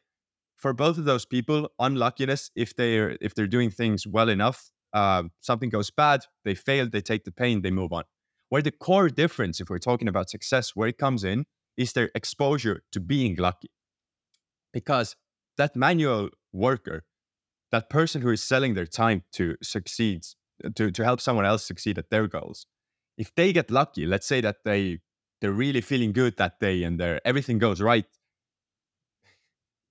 for 0.55 0.73
both 0.73 0.97
of 0.97 1.03
those 1.03 1.25
people, 1.25 1.69
unluckiness 1.79 2.49
if 2.55 2.75
they're 2.77 3.17
if 3.19 3.35
they're 3.35 3.47
doing 3.47 3.71
things 3.71 4.07
well 4.07 4.29
enough, 4.29 4.71
uh, 4.95 5.23
something 5.41 5.69
goes 5.69 5.91
bad, 5.91 6.25
they 6.43 6.55
fail, 6.55 6.89
they 6.89 7.01
take 7.01 7.25
the 7.25 7.31
pain, 7.31 7.61
they 7.61 7.71
move 7.71 7.93
on. 7.93 8.05
Where 8.49 8.63
the 8.63 8.71
core 8.71 9.09
difference, 9.09 9.59
if 9.61 9.69
we're 9.69 9.77
talking 9.77 10.07
about 10.07 10.31
success, 10.31 10.75
where 10.75 10.87
it 10.87 10.97
comes 10.97 11.23
in, 11.23 11.45
is 11.77 11.93
their 11.93 12.09
exposure 12.15 12.81
to 12.93 12.99
being 12.99 13.35
lucky, 13.35 13.69
because 14.73 15.15
that 15.57 15.75
manual 15.75 16.29
worker 16.51 17.03
that 17.71 17.89
person 17.89 18.21
who 18.21 18.29
is 18.29 18.41
selling 18.41 18.73
their 18.73 18.85
time 18.85 19.23
to 19.33 19.55
succeed, 19.61 20.21
to, 20.75 20.91
to 20.91 21.03
help 21.03 21.19
someone 21.19 21.45
else 21.45 21.65
succeed 21.65 21.97
at 21.97 22.09
their 22.09 22.27
goals, 22.27 22.67
if 23.17 23.33
they 23.35 23.51
get 23.51 23.71
lucky, 23.71 24.05
let's 24.05 24.27
say 24.27 24.41
that 24.41 24.57
they 24.65 24.99
they're 25.41 25.51
really 25.51 25.81
feeling 25.81 26.13
good 26.13 26.37
that 26.37 26.59
day 26.59 26.83
and 26.83 26.99
they 26.99 27.19
everything 27.25 27.57
goes 27.59 27.81
right. 27.81 28.05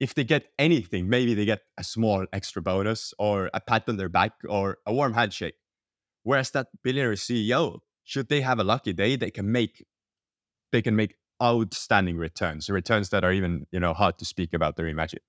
If 0.01 0.15
they 0.15 0.25
get 0.25 0.49
anything, 0.59 1.09
maybe 1.09 1.35
they 1.35 1.45
get 1.45 1.63
a 1.79 1.85
small 1.85 2.27
extra 2.33 2.61
bonus 2.61 3.15
or 3.19 3.51
a 3.55 3.61
pat 3.61 3.89
on 3.89 3.97
their 3.97 4.09
back 4.09 4.33
or 4.49 4.79
a 4.87 4.93
warm 4.93 5.15
handshake. 5.15 5.55
Whereas 6.25 6.51
that 6.51 6.69
billionaire 6.83 7.13
CEO, 7.13 7.81
should 8.03 8.29
they 8.29 8.41
have 8.41 8.59
a 8.59 8.65
lucky 8.65 8.93
day, 8.93 9.17
they 9.17 9.31
can 9.31 9.51
make 9.51 9.85
they 10.73 10.83
can 10.83 10.97
make 10.97 11.15
outstanding 11.43 12.17
returns, 12.17 12.69
returns 12.69 13.11
that 13.11 13.25
are 13.25 13.33
even 13.33 13.67
you 13.71 13.81
know 13.81 13.95
hard 13.95 14.19
to 14.19 14.25
speak 14.25 14.53
about 14.53 14.79
or 14.79 14.89
imagine. 14.89 15.21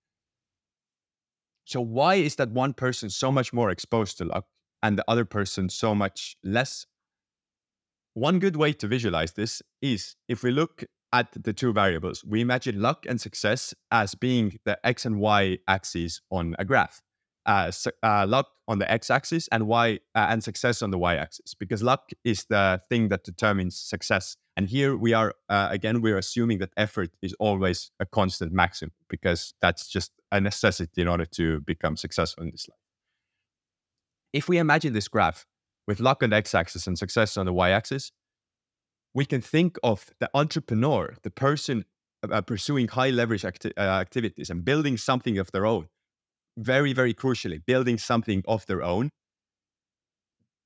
So 1.66 1.82
why 1.82 2.16
is 2.16 2.36
that 2.36 2.52
one 2.52 2.74
person 2.74 3.10
so 3.10 3.32
much 3.32 3.52
more 3.52 3.72
exposed 3.72 4.18
to 4.20 4.26
luck 4.26 4.46
and 4.84 4.98
the 4.98 5.06
other 5.08 5.26
person 5.26 5.70
so 5.70 5.96
much 5.96 6.38
less? 6.44 6.86
One 8.14 8.40
good 8.40 8.56
way 8.56 8.72
to 8.74 8.88
visualize 8.88 9.34
this 9.34 9.62
is 9.82 10.16
if 10.30 10.44
we 10.44 10.52
look 10.52 10.86
at 11.16 11.28
the 11.48 11.54
two 11.54 11.72
variables, 11.74 12.18
we 12.26 12.42
imagine 12.42 12.82
luck 12.82 13.06
and 13.10 13.20
success 13.22 13.74
as 13.90 14.16
being 14.16 14.48
the 14.66 14.76
x 14.84 15.06
and 15.06 15.16
y 15.20 15.58
axes 15.68 16.22
on 16.30 16.56
a 16.60 16.66
graph. 16.66 17.02
Uh, 17.46 17.72
uh, 18.02 18.26
luck 18.28 18.48
on 18.68 18.80
the 18.80 18.92
x-axis 18.92 19.48
and 19.52 19.68
y 19.68 20.00
uh, 20.16 20.28
and 20.32 20.44
success 20.44 20.82
on 20.82 20.90
the 20.90 20.98
y-axis, 20.98 21.54
because 21.54 21.84
luck 21.84 22.10
is 22.24 22.46
the 22.50 22.82
thing 22.90 23.10
that 23.10 23.24
determines 23.24 23.76
success. 23.78 24.36
And 24.58 24.68
here 24.68 24.98
we 24.98 25.14
are 25.14 25.36
uh, 25.48 25.68
again, 25.70 26.02
we're 26.02 26.18
assuming 26.18 26.58
that 26.60 26.72
effort 26.76 27.12
is 27.22 27.36
always 27.40 27.92
a 28.00 28.06
constant 28.06 28.52
maximum, 28.52 28.94
because 29.10 29.54
that's 29.62 29.88
just 29.88 30.12
a 30.32 30.42
necessity 30.42 31.02
in 31.04 31.08
order 31.08 31.26
to 31.40 31.62
become 31.62 31.96
successful 31.98 32.44
in 32.44 32.50
this 32.50 32.68
life. 32.68 32.80
If 34.34 34.50
we 34.50 34.58
imagine 34.58 34.94
this 34.94 35.08
graph 35.08 35.46
with 35.88 36.00
luck 36.00 36.24
on 36.24 36.32
the 36.32 36.38
x-axis 36.38 36.88
and 36.88 36.98
success 36.98 37.38
on 37.38 37.46
the 37.46 37.54
y-axis, 37.54 38.12
we 39.16 39.26
can 39.26 39.42
think 39.42 39.78
of 39.82 40.12
the 40.20 40.30
entrepreneur, 40.34 41.16
the 41.24 41.32
person 41.32 41.86
uh, 42.30 42.42
pursuing 42.42 42.90
high 42.90 43.10
leverage 43.10 43.46
acti- 43.46 43.76
uh, 43.78 43.82
activities 43.82 44.50
and 44.50 44.64
building 44.66 44.98
something 44.98 45.40
of 45.40 45.52
their 45.52 45.66
own. 45.66 45.88
Very, 46.58 46.94
very 46.94 47.14
crucially, 47.14 47.66
building 47.66 47.98
something 47.98 48.44
of 48.48 48.66
their 48.66 48.84
own. 48.84 49.10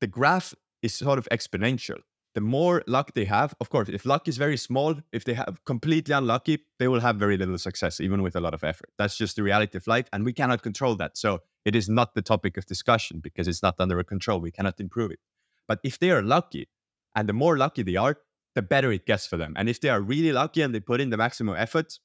The 0.02 0.08
graph 0.08 0.54
is 0.82 0.94
sort 0.96 1.20
of 1.20 1.28
exponential. 1.32 2.00
The 2.36 2.42
more 2.42 2.84
luck 2.88 3.14
they 3.14 3.26
have, 3.26 3.54
of 3.60 3.70
course, 3.70 3.90
if 3.90 4.06
luck 4.06 4.28
is 4.28 4.38
very 4.38 4.58
small, 4.58 4.96
if 5.12 5.26
they 5.26 5.34
have 5.34 5.60
completely 5.66 6.14
unlucky, 6.14 6.60
they 6.78 6.88
will 6.88 7.02
have 7.02 7.18
very 7.18 7.38
little 7.38 7.58
success, 7.58 8.00
even 8.00 8.22
with 8.22 8.36
a 8.36 8.40
lot 8.40 8.54
of 8.54 8.64
effort. 8.64 8.90
That's 8.98 9.18
just 9.18 9.36
the 9.36 9.44
reality 9.44 9.78
of 9.78 9.88
life, 9.88 10.08
and 10.14 10.24
we 10.24 10.34
cannot 10.34 10.62
control 10.62 10.96
that. 10.98 11.18
So 11.18 11.40
it 11.66 11.76
is 11.76 11.90
not 11.90 12.14
the 12.14 12.22
topic 12.22 12.56
of 12.56 12.66
discussion 12.66 13.20
because 13.20 13.48
it's 13.48 13.64
not 13.64 13.76
under 13.80 13.98
our 13.98 14.04
control. 14.04 14.40
We 14.40 14.52
cannot 14.52 14.80
improve 14.80 15.12
it. 15.12 15.20
But 15.68 15.80
if 15.84 16.00
they 16.00 16.12
are 16.12 16.22
lucky, 16.22 16.70
and 17.16 17.28
the 17.28 17.34
more 17.34 17.58
lucky 17.58 17.82
they 17.84 17.96
are, 17.96 18.18
the 18.60 18.64
better 18.76 18.92
it 18.92 19.06
gets 19.06 19.26
for 19.26 19.38
them. 19.38 19.54
And 19.56 19.70
if 19.70 19.80
they 19.80 19.88
are 19.88 20.02
really 20.02 20.34
lucky 20.34 20.62
and 20.62 20.76
they 20.76 20.82
put 20.82 21.00
in 21.00 21.12
the 21.12 21.16
maximum 21.16 21.56
effort, 21.56 21.98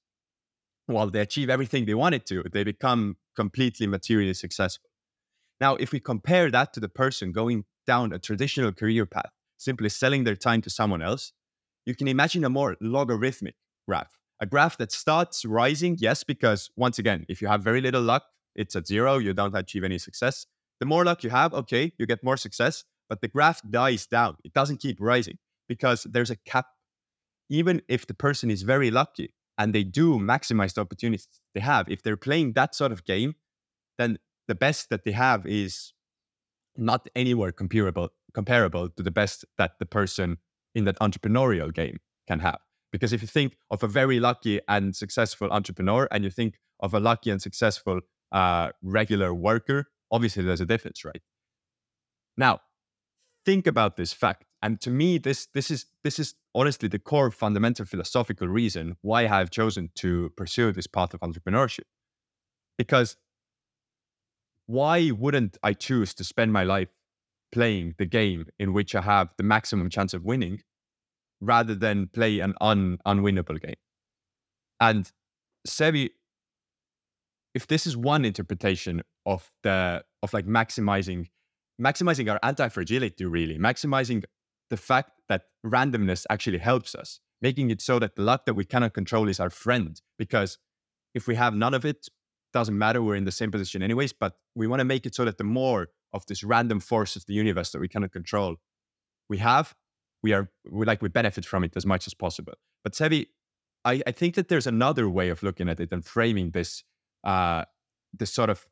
well, 0.86 1.10
they 1.10 1.18
achieve 1.18 1.50
everything 1.50 1.84
they 1.84 1.94
wanted 1.94 2.26
to, 2.26 2.44
they 2.52 2.62
become 2.62 3.16
completely 3.34 3.88
materially 3.88 4.34
successful. 4.34 4.88
Now, 5.60 5.74
if 5.74 5.90
we 5.90 5.98
compare 5.98 6.52
that 6.52 6.72
to 6.74 6.78
the 6.78 6.88
person 6.88 7.32
going 7.32 7.64
down 7.88 8.12
a 8.12 8.20
traditional 8.20 8.70
career 8.70 9.04
path, 9.04 9.32
simply 9.56 9.88
selling 9.88 10.22
their 10.22 10.36
time 10.36 10.62
to 10.62 10.70
someone 10.70 11.02
else, 11.02 11.32
you 11.86 11.96
can 11.96 12.06
imagine 12.06 12.44
a 12.44 12.50
more 12.50 12.76
logarithmic 12.80 13.56
graph, 13.88 14.12
a 14.38 14.46
graph 14.46 14.78
that 14.78 14.92
starts 14.92 15.44
rising, 15.44 15.96
yes, 15.98 16.22
because 16.22 16.70
once 16.76 17.00
again, 17.00 17.26
if 17.28 17.42
you 17.42 17.48
have 17.48 17.64
very 17.64 17.80
little 17.80 18.02
luck, 18.02 18.26
it's 18.54 18.76
at 18.76 18.86
zero, 18.86 19.18
you 19.18 19.34
don't 19.34 19.56
achieve 19.56 19.82
any 19.82 19.98
success. 19.98 20.46
The 20.78 20.86
more 20.86 21.04
luck 21.04 21.24
you 21.24 21.30
have, 21.30 21.52
okay, 21.52 21.92
you 21.98 22.06
get 22.06 22.22
more 22.22 22.36
success, 22.36 22.84
but 23.08 23.20
the 23.22 23.28
graph 23.28 23.60
dies 23.68 24.06
down. 24.06 24.36
It 24.44 24.52
doesn't 24.52 24.78
keep 24.80 24.98
rising 25.00 25.38
because 25.68 26.04
there's 26.04 26.30
a 26.30 26.36
cap. 26.36 26.66
Even 27.50 27.82
if 27.88 28.06
the 28.06 28.14
person 28.14 28.50
is 28.50 28.62
very 28.62 28.90
lucky 28.90 29.34
and 29.58 29.74
they 29.74 29.84
do 29.84 30.18
maximize 30.18 30.74
the 30.74 30.80
opportunities 30.80 31.28
they 31.54 31.60
have, 31.60 31.88
if 31.88 32.02
they're 32.02 32.16
playing 32.16 32.54
that 32.54 32.74
sort 32.74 32.90
of 32.90 33.04
game, 33.04 33.34
then 33.98 34.18
the 34.48 34.54
best 34.54 34.88
that 34.90 35.04
they 35.04 35.12
have 35.12 35.46
is 35.46 35.92
not 36.76 37.08
anywhere 37.14 37.52
comparable 37.52 38.08
comparable 38.34 38.88
to 38.90 39.02
the 39.02 39.10
best 39.10 39.44
that 39.58 39.78
the 39.78 39.86
person 39.86 40.38
in 40.74 40.84
that 40.84 40.98
entrepreneurial 40.98 41.72
game 41.72 41.98
can 42.26 42.40
have. 42.40 42.58
Because 42.92 43.12
if 43.12 43.22
you 43.22 43.28
think 43.28 43.56
of 43.70 43.82
a 43.82 43.88
very 43.88 44.20
lucky 44.20 44.60
and 44.68 44.94
successful 44.94 45.50
entrepreneur 45.50 46.08
and 46.10 46.24
you 46.24 46.30
think 46.30 46.58
of 46.80 46.94
a 46.94 47.00
lucky 47.00 47.30
and 47.30 47.40
successful 47.40 48.00
uh, 48.32 48.70
regular 48.82 49.32
worker, 49.32 49.86
obviously 50.10 50.42
there's 50.42 50.60
a 50.60 50.66
difference, 50.66 51.04
right? 51.04 51.22
Now, 52.36 52.60
think 53.44 53.66
about 53.66 53.96
this 53.96 54.12
fact. 54.12 54.44
And 54.64 54.80
to 54.80 54.90
me, 54.90 55.18
this 55.18 55.48
this 55.52 55.70
is 55.70 55.84
this 56.04 56.18
is 56.18 56.34
honestly 56.54 56.88
the 56.88 56.98
core 56.98 57.30
fundamental 57.30 57.84
philosophical 57.84 58.48
reason 58.48 58.96
why 59.02 59.24
I 59.24 59.26
have 59.26 59.50
chosen 59.50 59.90
to 59.96 60.30
pursue 60.38 60.72
this 60.72 60.86
path 60.86 61.12
of 61.12 61.20
entrepreneurship. 61.20 61.84
Because 62.78 63.18
why 64.66 65.10
wouldn't 65.10 65.58
I 65.62 65.74
choose 65.74 66.14
to 66.14 66.24
spend 66.24 66.50
my 66.54 66.64
life 66.64 66.88
playing 67.52 67.94
the 67.98 68.06
game 68.06 68.46
in 68.58 68.72
which 68.72 68.94
I 68.94 69.02
have 69.02 69.34
the 69.36 69.42
maximum 69.42 69.90
chance 69.90 70.14
of 70.14 70.24
winning 70.24 70.62
rather 71.42 71.74
than 71.74 72.06
play 72.06 72.40
an 72.40 72.54
un, 72.62 72.96
unwinnable 73.06 73.60
game? 73.60 73.76
And 74.80 75.12
Sevi, 75.68 76.08
if 77.54 77.66
this 77.66 77.86
is 77.86 77.98
one 77.98 78.24
interpretation 78.24 79.02
of 79.26 79.52
the 79.62 80.04
of 80.22 80.32
like 80.32 80.46
maximizing 80.46 81.28
maximizing 81.78 82.30
our 82.30 82.38
anti-fragility 82.42 83.26
really 83.26 83.58
maximizing 83.58 84.24
the 84.70 84.76
fact 84.76 85.12
that 85.28 85.42
randomness 85.64 86.24
actually 86.30 86.58
helps 86.58 86.94
us 86.94 87.20
making 87.42 87.70
it 87.70 87.80
so 87.80 87.98
that 87.98 88.16
the 88.16 88.22
luck 88.22 88.46
that 88.46 88.54
we 88.54 88.64
cannot 88.64 88.94
control 88.94 89.28
is 89.28 89.40
our 89.40 89.50
friend 89.50 90.00
because 90.18 90.58
if 91.14 91.26
we 91.26 91.34
have 91.34 91.54
none 91.54 91.74
of 91.74 91.84
it 91.84 92.08
doesn't 92.52 92.78
matter 92.78 93.02
we're 93.02 93.16
in 93.16 93.24
the 93.24 93.32
same 93.32 93.50
position 93.50 93.82
anyways 93.82 94.12
but 94.12 94.34
we 94.54 94.66
want 94.66 94.80
to 94.80 94.84
make 94.84 95.04
it 95.06 95.14
so 95.14 95.24
that 95.24 95.38
the 95.38 95.44
more 95.44 95.88
of 96.12 96.24
this 96.26 96.44
random 96.44 96.80
force 96.80 97.16
of 97.16 97.26
the 97.26 97.34
universe 97.34 97.70
that 97.70 97.80
we 97.80 97.88
cannot 97.88 98.12
control 98.12 98.56
we 99.28 99.38
have 99.38 99.74
we 100.24 100.32
are 100.32 100.48
we 100.68 100.86
like 100.86 101.02
we 101.02 101.08
benefit 101.08 101.44
from 101.44 101.62
it 101.62 101.76
as 101.76 101.86
much 101.86 102.06
as 102.06 102.14
possible. 102.14 102.54
But 102.82 102.94
sevi 102.94 103.26
I, 103.84 104.02
I 104.06 104.12
think 104.12 104.34
that 104.36 104.48
there's 104.48 104.66
another 104.66 105.08
way 105.08 105.28
of 105.28 105.42
looking 105.42 105.68
at 105.68 105.78
it 105.78 105.92
and 105.92 106.04
framing 106.04 106.50
this 106.50 106.82
uh 107.22 107.64
this 108.18 108.32
sort 108.32 108.50
of 108.50 108.66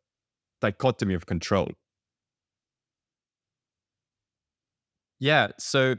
dichotomy 0.61 1.14
of 1.14 1.26
control 1.26 1.68
Yeah. 5.22 5.52
So 5.56 5.94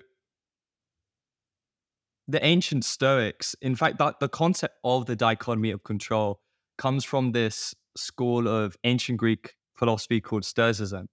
the 2.27 2.45
ancient 2.45 2.83
Stoics, 2.83 3.55
in 3.61 3.73
fact, 3.73 3.97
that 3.99 4.19
the 4.19 4.27
concept 4.27 4.75
of 4.83 5.05
the 5.05 5.15
dichotomy 5.15 5.71
of 5.71 5.81
control 5.85 6.41
comes 6.77 7.05
from 7.05 7.31
this 7.31 7.73
school 7.95 8.49
of 8.49 8.75
ancient 8.83 9.19
Greek 9.19 9.55
philosophy 9.77 10.19
called 10.19 10.43
Stoicism. 10.43 11.07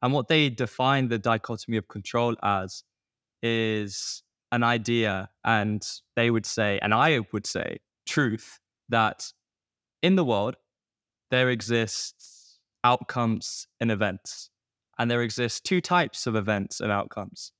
And 0.00 0.14
what 0.14 0.28
they 0.28 0.48
define 0.48 1.08
the 1.08 1.18
dichotomy 1.18 1.76
of 1.76 1.86
control 1.86 2.34
as 2.42 2.82
is 3.42 4.22
an 4.52 4.62
idea, 4.62 5.28
and 5.44 5.86
they 6.16 6.30
would 6.30 6.46
say, 6.46 6.78
and 6.80 6.94
I 6.94 7.20
would 7.30 7.46
say, 7.46 7.80
truth, 8.06 8.58
that 8.88 9.34
in 10.02 10.16
the 10.16 10.24
world, 10.24 10.56
there 11.30 11.50
exists 11.50 12.58
outcomes 12.84 13.66
and 13.80 13.90
events. 13.90 14.48
And 14.98 15.10
there 15.10 15.22
exist 15.22 15.64
two 15.64 15.80
types 15.80 16.26
of 16.26 16.36
events 16.36 16.80
and 16.80 16.92
outcomes 16.92 17.52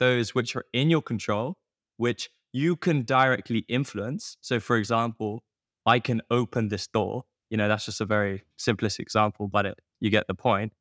those 0.00 0.34
which 0.34 0.56
are 0.56 0.64
in 0.72 0.90
your 0.90 1.00
control, 1.00 1.56
which 1.96 2.28
you 2.52 2.76
can 2.76 3.02
directly 3.02 3.64
influence. 3.68 4.36
So, 4.40 4.60
for 4.60 4.76
example, 4.76 5.44
I 5.86 5.98
can 5.98 6.20
open 6.30 6.68
this 6.68 6.86
door. 6.86 7.24
You 7.50 7.56
know, 7.56 7.68
that's 7.68 7.86
just 7.86 8.00
a 8.00 8.04
very 8.04 8.42
simplest 8.56 9.00
example, 9.00 9.48
but 9.48 9.66
it, 9.66 9.78
you 10.00 10.10
get 10.10 10.26
the 10.26 10.34
point. 10.34 10.72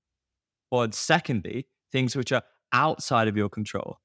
Or 0.72 0.92
secondly, 0.92 1.68
things 1.92 2.16
which 2.16 2.32
are 2.32 2.44
outside 2.72 3.28
of 3.28 3.38
your 3.38 3.50
control. 3.50 4.00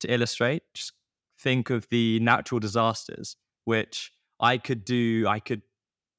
To 0.00 0.12
illustrate, 0.12 0.62
just 0.74 0.92
think 1.38 1.70
of 1.70 1.86
the 1.90 2.20
natural 2.20 2.58
disasters, 2.58 3.36
which 3.64 4.12
I 4.38 4.58
could 4.58 4.84
do. 4.84 5.26
I 5.28 5.40
could 5.40 5.62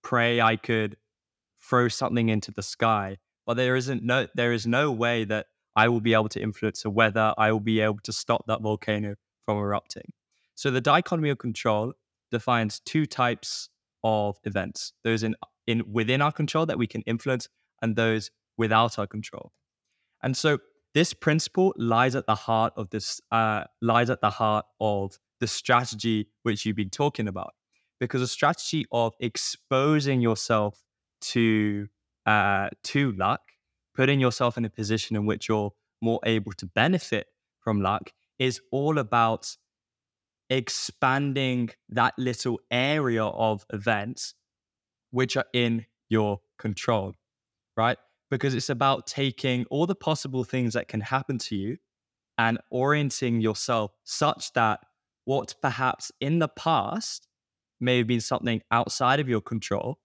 pray. 0.04 0.40
I 0.40 0.56
could 0.56 0.98
throw 1.60 1.88
something 1.88 2.30
into 2.30 2.52
the 2.52 2.64
sky, 2.64 3.18
but 3.46 3.56
there 3.56 3.76
isn't 3.76 4.04
no 4.04 4.28
there 4.36 4.54
is 4.54 4.68
no 4.68 4.92
way 4.92 5.26
that 5.26 5.48
I 5.76 5.88
will 5.88 6.02
be 6.02 6.14
able 6.14 6.30
to 6.30 6.42
influence 6.42 6.84
the 6.84 6.90
weather. 6.90 7.34
I 7.38 7.52
will 7.52 7.60
be 7.60 7.80
able 7.80 8.00
to 8.04 8.12
stop 8.12 8.46
that 8.48 8.62
volcano 8.62 9.16
from 9.46 9.58
erupting. 9.58 10.12
So 10.56 10.70
the 10.70 10.82
dichotomy 10.82 11.30
of 11.30 11.38
control 11.38 11.94
defines 12.30 12.82
two 12.82 13.06
types 13.06 13.70
of 14.04 14.38
events: 14.44 14.94
those 15.04 15.24
in 15.24 15.36
in 15.68 15.84
within 15.92 16.22
our 16.22 16.32
control 16.32 16.66
that 16.66 16.78
we 16.78 16.88
can 16.88 17.02
influence, 17.04 17.48
and 17.82 17.96
those 17.96 18.32
without 18.58 19.00
our 19.00 19.08
control. 19.08 19.52
And 20.22 20.36
so 20.36 20.60
this 20.94 21.14
principle 21.14 21.74
lies 21.78 22.16
at 22.16 22.28
the 22.28 22.36
heart 22.36 22.74
of 22.76 22.90
this 22.90 23.22
uh, 23.32 23.64
lies 23.82 24.10
at 24.10 24.22
the 24.22 24.30
heart 24.30 24.66
of 24.80 25.18
the 25.40 25.48
strategy 25.48 26.28
which 26.44 26.66
you've 26.66 26.76
been 26.76 26.90
talking 26.90 27.28
about, 27.28 27.54
because 28.00 28.22
a 28.22 28.28
strategy 28.28 28.86
of 28.92 29.14
exposing 29.20 30.22
yourself 30.22 30.84
to 31.22 31.88
uh, 32.26 32.70
to 32.84 33.12
luck, 33.14 33.42
putting 33.96 34.20
yourself 34.20 34.58
in 34.58 34.66
a 34.66 34.70
position 34.70 35.16
in 35.16 35.26
which 35.26 35.50
you're 35.50 35.72
more 36.02 36.20
able 36.26 36.52
to 36.54 36.66
benefit 36.66 37.28
from 37.60 37.82
luck 37.82 38.12
is 38.40 38.60
all 38.72 38.98
about 38.98 39.56
expanding 40.50 41.70
that 41.90 42.14
little 42.18 42.60
area 42.70 43.24
of 43.24 43.66
events 43.72 44.34
which 45.12 45.38
are 45.38 45.46
in 45.54 45.86
your 46.10 46.42
control, 46.58 47.14
right? 47.78 47.98
Because 48.30 48.54
it's 48.54 48.70
about 48.70 49.08
taking 49.08 49.66
all 49.70 49.86
the 49.86 49.96
possible 49.96 50.44
things 50.44 50.74
that 50.74 50.88
can 50.88 51.02
happen 51.02 51.38
to 51.38 51.56
you 51.56 51.78
and 52.38 52.58
orienting 52.70 53.40
yourself 53.40 53.92
such 54.04 54.52
that 54.54 54.80
what 55.26 55.56
perhaps 55.62 56.12
in 56.20 56.40
the 56.40 56.48
past 56.48 57.28
may 57.80 58.00
have 58.00 58.08
been 58.08 58.22
something 58.22 58.62
outside 58.72 59.20
of 59.20 59.30
your 59.30 59.42
control 59.42 60.00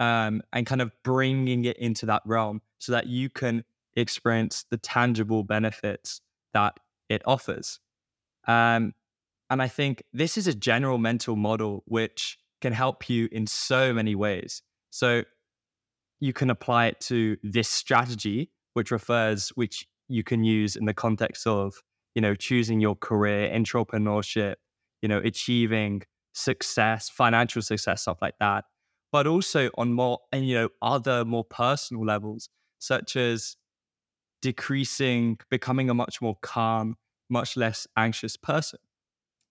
um, 0.00 0.42
and 0.52 0.66
kind 0.66 0.82
of 0.82 0.90
bringing 1.02 1.64
it 1.64 1.76
into 1.78 2.06
that 2.06 2.22
realm 2.24 2.60
so 2.78 2.92
that 2.92 3.06
you 3.06 3.30
can 3.30 3.64
experience 3.94 4.64
the 4.70 4.76
tangible 4.76 5.44
benefits 5.44 6.20
that 6.52 6.78
it 7.08 7.22
offers. 7.26 7.80
Um, 8.46 8.94
And 9.50 9.62
I 9.62 9.68
think 9.68 10.02
this 10.12 10.36
is 10.36 10.46
a 10.46 10.54
general 10.54 10.98
mental 10.98 11.36
model 11.36 11.82
which 11.86 12.38
can 12.60 12.72
help 12.72 13.08
you 13.08 13.28
in 13.30 13.46
so 13.46 13.92
many 13.92 14.14
ways. 14.14 14.62
So 14.90 15.22
you 16.18 16.32
can 16.32 16.50
apply 16.50 16.86
it 16.86 17.00
to 17.00 17.36
this 17.42 17.68
strategy, 17.68 18.50
which 18.72 18.90
refers, 18.90 19.50
which 19.50 19.86
you 20.08 20.22
can 20.22 20.44
use 20.44 20.76
in 20.76 20.86
the 20.86 20.94
context 20.94 21.46
of, 21.46 21.74
you 22.14 22.22
know, 22.22 22.34
choosing 22.34 22.80
your 22.80 22.96
career, 22.96 23.50
entrepreneurship, 23.50 24.54
you 25.02 25.08
know, 25.08 25.18
achieving 25.18 26.02
success, 26.32 27.10
financial 27.10 27.62
success, 27.62 28.02
stuff 28.02 28.18
like 28.22 28.38
that. 28.40 28.64
But 29.14 29.28
also 29.28 29.70
on 29.78 29.92
more, 29.92 30.18
and 30.32 30.44
you 30.44 30.56
know, 30.56 30.70
other 30.82 31.24
more 31.24 31.44
personal 31.44 32.04
levels, 32.04 32.48
such 32.80 33.14
as 33.14 33.56
decreasing, 34.42 35.38
becoming 35.50 35.88
a 35.88 35.94
much 35.94 36.20
more 36.20 36.34
calm, 36.42 36.96
much 37.30 37.56
less 37.56 37.86
anxious 37.96 38.36
person. 38.36 38.80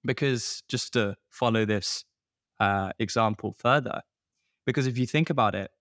Because 0.03 0.63
just 0.67 0.91
to 0.93 1.15
follow 1.29 1.63
this 1.63 2.03
uh, 2.59 2.91
example 2.99 3.55
further, 3.57 4.01
because 4.65 4.85
if 4.85 4.97
you 4.97 5.05
think 5.05 5.29
about 5.29 5.55
it, 5.55 5.71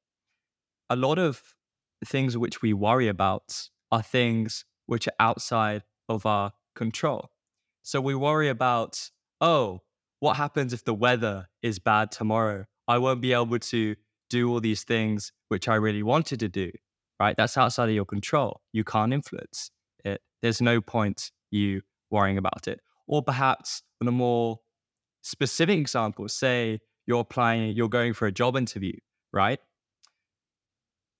a 0.88 0.94
lot 0.94 1.18
of 1.18 1.42
things 2.06 2.38
which 2.38 2.62
we 2.62 2.72
worry 2.72 3.08
about 3.08 3.68
are 3.90 4.00
things 4.00 4.64
which 4.86 5.08
are 5.08 5.18
outside 5.18 5.82
of 6.08 6.24
our 6.24 6.52
control. 6.76 7.32
So 7.82 8.00
we 8.00 8.14
worry 8.14 8.48
about, 8.48 9.10
oh, 9.40 9.80
what 10.20 10.36
happens 10.36 10.72
if 10.72 10.84
the 10.84 10.94
weather 10.94 11.48
is 11.62 11.80
bad 11.80 12.12
tomorrow? 12.12 12.66
I 12.88 12.98
won't 12.98 13.20
be 13.20 13.32
able 13.32 13.58
to 13.58 13.96
do 14.30 14.50
all 14.50 14.60
these 14.60 14.84
things 14.84 15.32
which 15.48 15.68
I 15.68 15.74
really 15.76 16.02
wanted 16.02 16.40
to 16.40 16.48
do, 16.48 16.70
right? 17.20 17.36
That's 17.36 17.56
outside 17.56 17.88
of 17.88 17.94
your 17.94 18.04
control. 18.04 18.60
You 18.72 18.84
can't 18.84 19.12
influence 19.12 19.70
it. 20.04 20.20
There's 20.40 20.60
no 20.60 20.80
point 20.80 21.30
you 21.50 21.82
worrying 22.10 22.38
about 22.38 22.66
it. 22.66 22.80
Or 23.06 23.22
perhaps 23.22 23.82
on 24.00 24.08
a 24.08 24.12
more 24.12 24.60
specific 25.22 25.78
example, 25.78 26.28
say 26.28 26.80
you're 27.06 27.20
applying, 27.20 27.72
you're 27.72 27.88
going 27.88 28.14
for 28.14 28.26
a 28.26 28.32
job 28.32 28.56
interview, 28.56 28.94
right? 29.32 29.60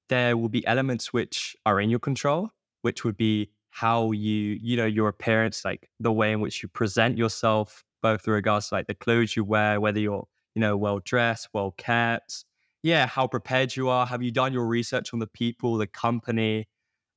There 0.09 0.37
will 0.37 0.49
be 0.49 0.67
elements 0.67 1.13
which 1.13 1.57
are 1.65 1.81
in 1.81 1.91
your 1.91 2.01
control, 2.01 2.51
which 2.83 3.05
would 3.05 3.17
be 3.17 3.51
how 3.71 4.13
you, 4.13 4.59
you 4.61 4.77
know, 4.77 4.87
your 4.87 5.09
appearance, 5.09 5.65
like 5.65 5.89
the 6.01 6.13
way 6.13 6.33
in 6.33 6.41
which 6.41 6.63
you 6.63 6.69
present 6.69 7.17
yourself, 7.17 7.85
both 8.03 8.27
in 8.27 8.33
regards 8.35 8.69
to 8.69 8.75
like 8.75 8.87
the 8.87 8.95
clothes 8.95 9.37
you 9.37 9.45
wear, 9.45 9.81
whether 9.81 9.99
you're, 9.99 10.27
you 10.55 10.61
know, 10.61 10.77
well 10.77 11.01
dressed, 11.05 11.49
well 11.53 11.73
kept. 11.77 12.45
Yeah, 12.83 13.07
how 13.07 13.27
prepared 13.27 13.77
you 13.77 13.89
are. 13.89 14.07
Have 14.07 14.23
you 14.23 14.33
done 14.33 14.53
your 14.53 14.67
research 14.67 15.13
on 15.13 15.21
the 15.21 15.27
people, 15.27 15.77
the 15.77 15.87
company? 15.87 16.69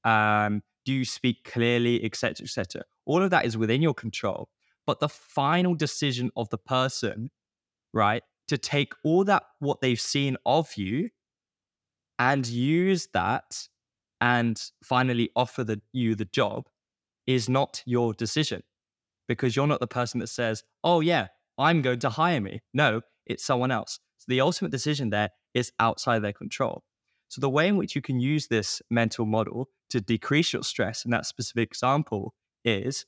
Um, 0.04 0.62
do 0.86 0.94
you 0.94 1.06
speak 1.06 1.44
clearly, 1.44 2.04
etc., 2.06 2.44
etc. 2.44 2.84
All 3.06 3.22
of 3.22 3.32
that 3.32 3.46
is 3.46 3.58
within 3.58 3.82
your 3.82 3.96
control. 3.96 4.50
But 4.86 5.00
the 5.00 5.10
final 5.10 5.74
decision 5.74 6.30
of 6.36 6.50
the 6.50 6.60
person, 6.60 7.32
right, 7.94 8.22
to 8.48 8.58
take 8.58 8.94
all 9.04 9.24
that 9.24 9.44
what 9.60 9.82
they've 9.82 10.00
seen 10.00 10.38
of 10.46 10.76
you 10.76 11.10
and 12.20 12.46
use 12.48 13.08
that 13.14 13.68
and 14.22 14.62
finally 14.84 15.30
offer 15.36 15.64
the, 15.64 15.82
you 15.92 16.16
the 16.16 16.26
job 16.26 16.68
is 17.26 17.50
not 17.50 17.82
your 17.86 18.14
decision 18.14 18.62
because 19.28 19.56
you're 19.56 19.68
not 19.68 19.80
the 19.80 19.88
person 19.88 20.20
that 20.20 20.28
says, 20.28 20.64
oh, 20.84 21.00
yeah, 21.00 21.28
I'm 21.58 21.82
going 21.82 22.00
to 22.00 22.10
hire 22.10 22.40
me. 22.40 22.62
No, 22.74 23.02
it's 23.26 23.46
someone 23.46 23.72
else. 23.72 24.00
So 24.18 24.26
the 24.28 24.42
ultimate 24.42 24.72
decision 24.72 25.10
there 25.10 25.30
is 25.54 25.72
outside 25.80 26.20
their 26.20 26.34
control. 26.34 26.84
So 27.28 27.42
the 27.42 27.50
way 27.50 27.68
in 27.68 27.78
which 27.78 27.96
you 27.96 28.02
can 28.02 28.20
use 28.20 28.48
this 28.48 28.82
mental 28.90 29.26
model 29.26 29.70
to 29.90 30.00
decrease 30.00 30.54
your 30.54 30.64
stress 30.64 31.06
in 31.06 31.12
that 31.12 31.26
specific 31.26 31.70
example 31.70 32.34
is 32.64 33.06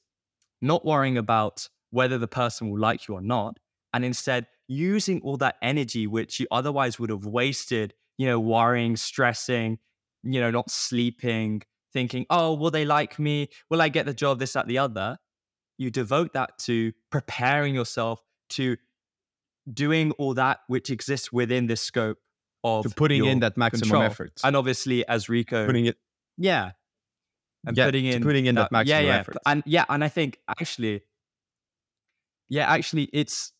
not 0.62 0.86
worrying 0.86 1.18
about 1.18 1.70
whether 1.92 2.18
the 2.18 2.28
person 2.28 2.70
will 2.70 2.80
like 2.80 3.08
you 3.08 3.16
or 3.16 3.22
not, 3.22 3.58
and 3.94 4.04
instead 4.04 4.48
using 4.68 5.22
all 5.22 5.38
that 5.38 5.56
energy 5.62 6.08
which 6.08 6.40
you 6.40 6.48
otherwise 6.52 7.00
would 7.00 7.10
have 7.10 7.26
wasted, 7.26 7.94
you 8.18 8.28
know, 8.28 8.40
worrying, 8.40 8.96
stressing, 8.98 9.78
you 10.24 10.42
know, 10.42 10.52
not 10.52 10.70
sleeping, 10.70 11.62
thinking, 11.94 12.26
oh, 12.30 12.54
will 12.54 12.72
they 12.72 12.86
like 12.86 13.18
me? 13.18 13.48
Will 13.70 13.82
I 13.82 13.90
get 13.90 14.06
the 14.06 14.14
job? 14.14 14.40
This, 14.40 14.54
that, 14.54 14.68
the 14.68 14.80
other. 14.80 15.18
You 15.78 15.92
devote 15.92 16.34
that 16.34 16.58
to 16.60 16.92
preparing 17.12 17.76
yourself 17.76 18.20
to 18.50 18.78
doing 19.72 20.12
all 20.14 20.34
that 20.36 20.60
which 20.68 20.90
exists 20.90 21.32
within 21.32 21.68
this 21.68 21.82
scope 21.82 22.18
of 22.64 22.96
putting 22.96 23.26
in 23.26 23.40
that 23.40 23.58
maximum 23.58 23.82
control. 23.82 24.04
effort. 24.04 24.40
And 24.44 24.56
obviously, 24.56 25.08
as 25.08 25.30
Rico, 25.30 25.66
putting 25.66 25.88
it, 25.88 25.98
yeah, 26.38 26.72
and 27.66 27.78
yeah, 27.78 27.86
putting 27.86 28.06
in 28.06 28.24
putting 28.24 28.46
in 28.46 28.56
that, 28.56 28.64
that 28.64 28.72
maximum 28.72 29.04
yeah, 29.04 29.08
yeah. 29.08 29.20
effort. 29.20 29.38
And 29.46 29.64
yeah, 29.66 29.86
and 29.90 30.04
I 30.04 30.10
think 30.10 30.40
actually, 30.48 31.02
yeah, 32.50 32.70
actually, 32.72 33.10
it's 33.14 33.54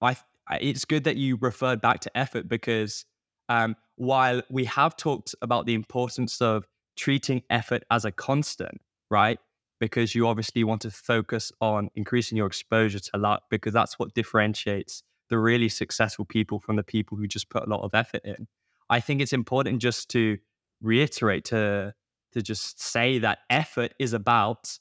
I 0.00 0.16
it's 0.60 0.84
good 0.84 1.04
that 1.04 1.16
you 1.16 1.36
referred 1.40 1.80
back 1.80 2.00
to 2.00 2.16
effort 2.16 2.48
because 2.48 3.04
um, 3.48 3.76
while 3.96 4.42
we 4.50 4.64
have 4.64 4.96
talked 4.96 5.34
about 5.42 5.66
the 5.66 5.74
importance 5.74 6.40
of 6.40 6.66
treating 6.96 7.42
effort 7.50 7.84
as 7.90 8.04
a 8.04 8.12
constant, 8.12 8.80
right? 9.10 9.38
Because 9.78 10.14
you 10.14 10.28
obviously 10.28 10.62
want 10.64 10.82
to 10.82 10.90
focus 10.90 11.52
on 11.60 11.90
increasing 11.94 12.36
your 12.36 12.46
exposure 12.46 12.98
to 12.98 13.16
luck 13.16 13.44
because 13.50 13.72
that's 13.72 13.98
what 13.98 14.14
differentiates 14.14 15.02
the 15.30 15.38
really 15.38 15.68
successful 15.68 16.24
people 16.24 16.60
from 16.60 16.76
the 16.76 16.82
people 16.82 17.16
who 17.16 17.26
just 17.26 17.48
put 17.48 17.64
a 17.64 17.70
lot 17.70 17.82
of 17.82 17.94
effort 17.94 18.22
in. 18.24 18.46
I 18.90 19.00
think 19.00 19.22
it's 19.22 19.32
important 19.32 19.80
just 19.80 20.10
to 20.10 20.38
reiterate 20.82 21.44
to 21.46 21.94
to 22.32 22.42
just 22.42 22.80
say 22.80 23.18
that 23.18 23.38
effort 23.48 23.92
is 23.98 24.12
about 24.12 24.78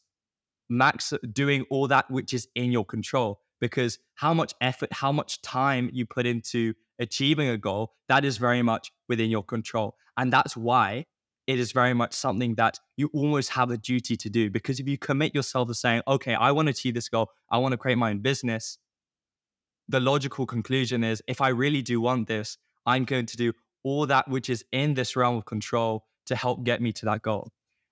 max 0.70 1.14
doing 1.34 1.66
all 1.72 1.88
that 1.88 2.10
which 2.12 2.34
is 2.34 2.48
in 2.56 2.72
your 2.72 2.86
control 2.86 3.42
because 3.60 3.98
how 4.16 4.34
much 4.34 4.54
effort, 4.62 4.92
how 4.94 5.12
much 5.12 5.42
time 5.42 5.90
you 5.92 6.06
put 6.06 6.26
into 6.26 6.74
achieving 7.00 7.50
a 7.50 7.58
goal, 7.58 7.94
that 8.08 8.24
is 8.24 8.38
very 8.38 8.62
much 8.62 8.92
within 9.08 9.30
your 9.30 9.44
control. 9.44 9.96
And 10.18 10.32
that's 10.32 10.56
why 10.56 11.06
it 11.48 11.60
is 11.60 11.72
very 11.72 11.94
much 11.94 12.14
something 12.14 12.56
that 12.56 12.80
you 12.96 13.10
almost 13.14 13.50
have 13.50 13.72
a 13.72 13.78
duty 13.78 14.16
to 14.16 14.30
do. 14.30 14.52
Because 14.52 14.80
if 14.80 14.88
you 14.88 14.98
commit 14.98 15.34
yourself 15.34 15.68
to 15.70 15.74
saying, 15.74 16.04
okay, 16.08 16.36
I 16.36 16.52
want 16.52 16.68
to 16.68 16.72
achieve 16.72 16.94
this 16.94 17.10
goal, 17.10 17.30
I 17.50 17.58
want 17.58 17.72
to 17.72 17.78
create 17.78 17.98
my 17.98 18.12
own 18.12 18.20
business, 18.20 18.78
the 19.90 20.00
logical 20.00 20.46
conclusion 20.46 21.04
is 21.04 21.22
if 21.28 21.42
I 21.42 21.50
really 21.50 21.82
do 21.82 22.00
want 22.00 22.28
this, 22.28 22.58
I'm 22.86 23.06
going 23.06 23.26
to 23.26 23.38
do 23.38 23.54
all 23.84 24.06
that 24.06 24.30
which 24.30 24.50
is 24.50 24.64
in 24.72 24.94
this 24.94 25.16
realm 25.16 25.36
of 25.36 25.46
control 25.46 26.06
to 26.28 26.36
help 26.36 26.64
get 26.64 26.82
me 26.82 26.94
to 26.94 27.06
that 27.06 27.24
goal. 27.24 27.52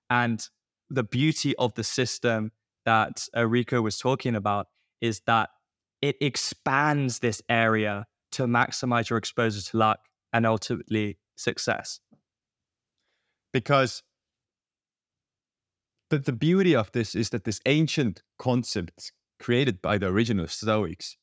And 0.09 0.47
the 0.89 1.03
beauty 1.03 1.55
of 1.57 1.73
the 1.73 1.83
system 1.83 2.51
that 2.85 3.27
uh, 3.35 3.47
Rico 3.47 3.81
was 3.81 3.97
talking 3.97 4.35
about 4.35 4.67
is 5.01 5.21
that 5.25 5.49
it 6.01 6.15
expands 6.21 7.19
this 7.19 7.41
area 7.49 8.05
to 8.33 8.43
maximize 8.43 9.09
your 9.09 9.17
exposure 9.17 9.61
to 9.61 9.77
luck 9.77 9.99
and 10.31 10.45
ultimately 10.45 11.17
success. 11.35 11.99
Because 13.51 14.03
the, 16.11 16.19
the 16.19 16.31
beauty 16.31 16.75
of 16.75 16.91
this 16.91 17.15
is 17.15 17.31
that 17.31 17.43
this 17.43 17.59
ancient 17.65 18.21
concept 18.37 19.11
created 19.39 19.81
by 19.81 19.97
the 19.97 20.07
original 20.07 20.47
Stoics 20.47 21.17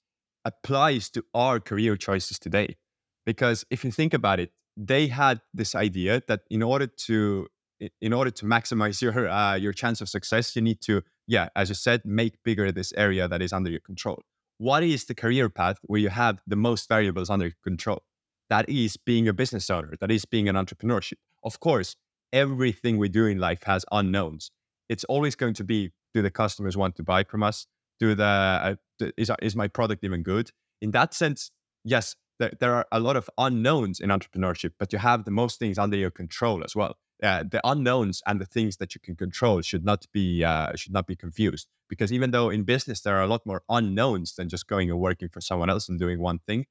applies 0.45 1.11
to 1.11 1.25
our 1.35 1.61
career 1.61 1.97
choices 1.97 2.39
today. 2.39 2.77
Because 3.27 3.65
if 3.71 3.85
you 3.85 3.91
think 3.91 4.13
about 4.13 4.41
it, 4.41 4.51
they 4.77 5.07
had 5.07 5.41
this 5.53 5.75
idea 5.75 6.23
that 6.29 6.43
in 6.51 6.63
order 6.63 6.87
to 6.87 7.47
in 8.01 8.13
order 8.13 8.31
to 8.31 8.45
maximize 8.45 9.03
your 9.03 9.29
uh, 9.29 9.55
your 9.55 9.73
chance 9.73 10.01
of 10.01 10.09
success, 10.09 10.55
you 10.55 10.63
need 10.63 10.81
to, 10.83 11.03
yeah, 11.27 11.49
as 11.57 11.69
you 11.69 11.75
said, 11.75 12.03
make 12.05 12.43
bigger 12.45 12.71
this 12.71 12.93
area 12.97 13.27
that 13.29 13.43
is 13.43 13.53
under 13.53 13.71
your 13.71 13.81
control 13.81 14.23
what 14.59 14.83
is 14.83 15.05
the 15.05 15.15
career 15.15 15.49
path 15.49 15.79
where 15.83 16.01
you 16.01 16.09
have 16.09 16.39
the 16.47 16.57
most 16.57 16.89
variables 16.89 17.31
under 17.31 17.53
control? 17.63 18.03
That 18.51 18.69
is 18.69 18.97
being 18.97 19.27
a 19.29 19.33
business 19.33 19.71
owner, 19.71 19.95
that 20.01 20.11
is 20.11 20.25
being 20.25 20.49
an 20.49 20.55
entrepreneurship. 20.55 21.19
Of 21.43 21.61
course, 21.61 21.97
everything 22.33 22.99
we 22.99 23.09
do 23.09 23.27
in 23.27 23.39
life 23.39 23.63
has 23.65 23.85
unknowns. 23.91 24.51
It's 24.89 25.05
always 25.05 25.35
going 25.35 25.55
to 25.55 25.65
be 25.65 25.91
do 26.13 26.23
the 26.23 26.31
customers 26.31 26.77
want 26.77 26.95
to 26.97 27.03
buy 27.03 27.25
from 27.25 27.43
us? 27.43 27.67
Do 27.99 28.15
the, 28.15 28.25
uh, 28.25 28.75
is, 29.01 29.31
is 29.43 29.57
my 29.57 29.69
product 29.69 30.05
even 30.05 30.23
good? 30.23 30.51
In 30.81 30.91
that 30.93 31.15
sense, 31.15 31.51
yes, 31.85 32.17
there, 32.39 32.53
there 32.61 32.75
are 32.75 32.87
a 32.93 33.01
lot 33.01 33.17
of 33.17 33.31
unknowns 33.39 34.01
in 34.01 34.11
entrepreneurship, 34.11 34.73
but 34.79 34.93
you 34.93 34.99
have 34.99 35.25
the 35.25 35.31
most 35.31 35.59
things 35.59 35.79
under 35.79 35.97
your 35.97 36.11
control 36.11 36.65
as 36.65 36.75
well. 36.75 36.97
Uh, 37.23 37.45
the 37.49 37.61
unknowns 37.65 38.23
and 38.27 38.41
the 38.41 38.45
things 38.45 38.77
that 38.79 38.95
you 38.95 39.01
can 39.01 39.15
control 39.15 39.63
should 39.63 39.85
not 39.85 40.05
be 40.13 40.43
uh, 40.43 40.75
should 40.75 40.93
not 40.93 41.07
be 41.07 41.15
confused 41.15 41.69
because 41.89 42.13
even 42.13 42.33
though 42.33 42.51
in 42.51 42.65
business 42.65 43.01
there 43.03 43.17
are 43.17 43.23
a 43.23 43.27
lot 43.27 43.47
more 43.47 43.63
unknowns 43.69 44.35
than 44.35 44.49
just 44.49 44.67
going 44.67 44.91
and 44.91 44.99
working 44.99 45.29
for 45.29 45.41
someone 45.41 45.71
else 45.71 45.89
and 45.89 45.99
doing 45.99 46.21
one 46.21 46.41
thing 46.41 46.67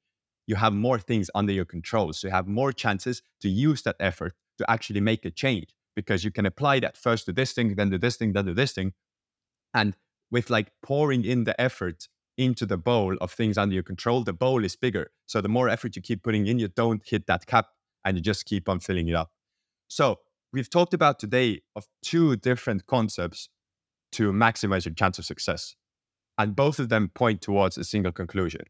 you 0.46 0.54
have 0.56 0.72
more 0.72 0.98
things 0.98 1.30
under 1.34 1.52
your 1.52 1.64
control 1.64 2.12
so 2.12 2.28
you 2.28 2.30
have 2.30 2.46
more 2.46 2.72
chances 2.72 3.22
to 3.40 3.48
use 3.48 3.82
that 3.82 3.96
effort 3.98 4.34
to 4.58 4.70
actually 4.70 5.00
make 5.00 5.24
a 5.24 5.30
change 5.30 5.74
because 5.96 6.24
you 6.24 6.30
can 6.30 6.44
apply 6.44 6.78
that 6.78 6.96
first 6.96 7.24
to 7.24 7.32
this 7.32 7.52
thing 7.52 7.74
then 7.74 7.90
to 7.90 7.98
this 7.98 8.16
thing 8.16 8.34
then 8.34 8.44
to 8.44 8.54
this 8.54 8.72
thing 8.72 8.92
and 9.72 9.96
with 10.30 10.50
like 10.50 10.72
pouring 10.82 11.24
in 11.24 11.44
the 11.44 11.58
effort 11.58 12.08
into 12.36 12.66
the 12.66 12.76
bowl 12.76 13.16
of 13.20 13.30
things 13.30 13.56
under 13.56 13.74
your 13.74 13.82
control 13.82 14.24
the 14.24 14.32
bowl 14.32 14.64
is 14.64 14.76
bigger 14.76 15.10
so 15.26 15.40
the 15.40 15.48
more 15.48 15.68
effort 15.68 15.96
you 15.96 16.02
keep 16.02 16.22
putting 16.22 16.46
in 16.46 16.58
you 16.58 16.68
don't 16.68 17.02
hit 17.06 17.26
that 17.26 17.46
cap 17.46 17.66
and 18.04 18.16
you 18.16 18.22
just 18.22 18.44
keep 18.44 18.68
on 18.68 18.80
filling 18.80 19.08
it 19.08 19.14
up 19.14 19.30
so 19.88 20.18
we've 20.52 20.70
talked 20.70 20.94
about 20.94 21.18
today 21.18 21.60
of 21.76 21.86
two 22.02 22.36
different 22.36 22.86
concepts 22.86 23.48
to 24.14 24.32
maximize 24.32 24.84
your 24.84 24.94
chance 24.94 25.18
of 25.18 25.24
success. 25.24 25.74
And 26.38 26.54
both 26.54 26.78
of 26.78 26.88
them 26.88 27.10
point 27.14 27.42
towards 27.42 27.76
a 27.76 27.84
single 27.84 28.12
conclusion. 28.12 28.62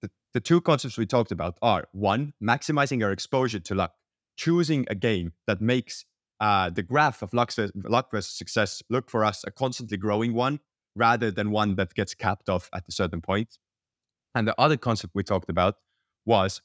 The, 0.00 0.10
the 0.32 0.40
two 0.40 0.60
concepts 0.60 0.96
we 0.96 1.06
talked 1.06 1.30
about 1.30 1.58
are 1.60 1.84
one, 1.92 2.32
maximizing 2.42 2.98
your 2.98 3.12
exposure 3.12 3.60
to 3.60 3.74
luck, 3.74 3.92
choosing 4.36 4.86
a 4.88 4.94
game 4.94 5.32
that 5.46 5.60
makes 5.60 6.06
uh, 6.40 6.70
the 6.70 6.82
graph 6.82 7.22
of 7.22 7.34
luck, 7.34 7.52
luck 7.74 8.10
versus 8.10 8.34
success 8.34 8.82
look 8.88 9.10
for 9.10 9.24
us 9.24 9.44
a 9.46 9.50
constantly 9.50 9.96
growing 9.96 10.32
one 10.32 10.60
rather 10.98 11.30
than 11.30 11.50
one 11.50 11.76
that 11.76 11.94
gets 11.94 12.14
capped 12.14 12.48
off 12.48 12.68
at 12.74 12.84
a 12.88 12.92
certain 12.92 13.20
point. 13.20 13.58
And 14.34 14.46
the 14.46 14.54
other 14.60 14.76
concept 14.76 15.14
we 15.14 15.22
talked 15.22 15.48
about 15.48 15.76
was 16.26 16.60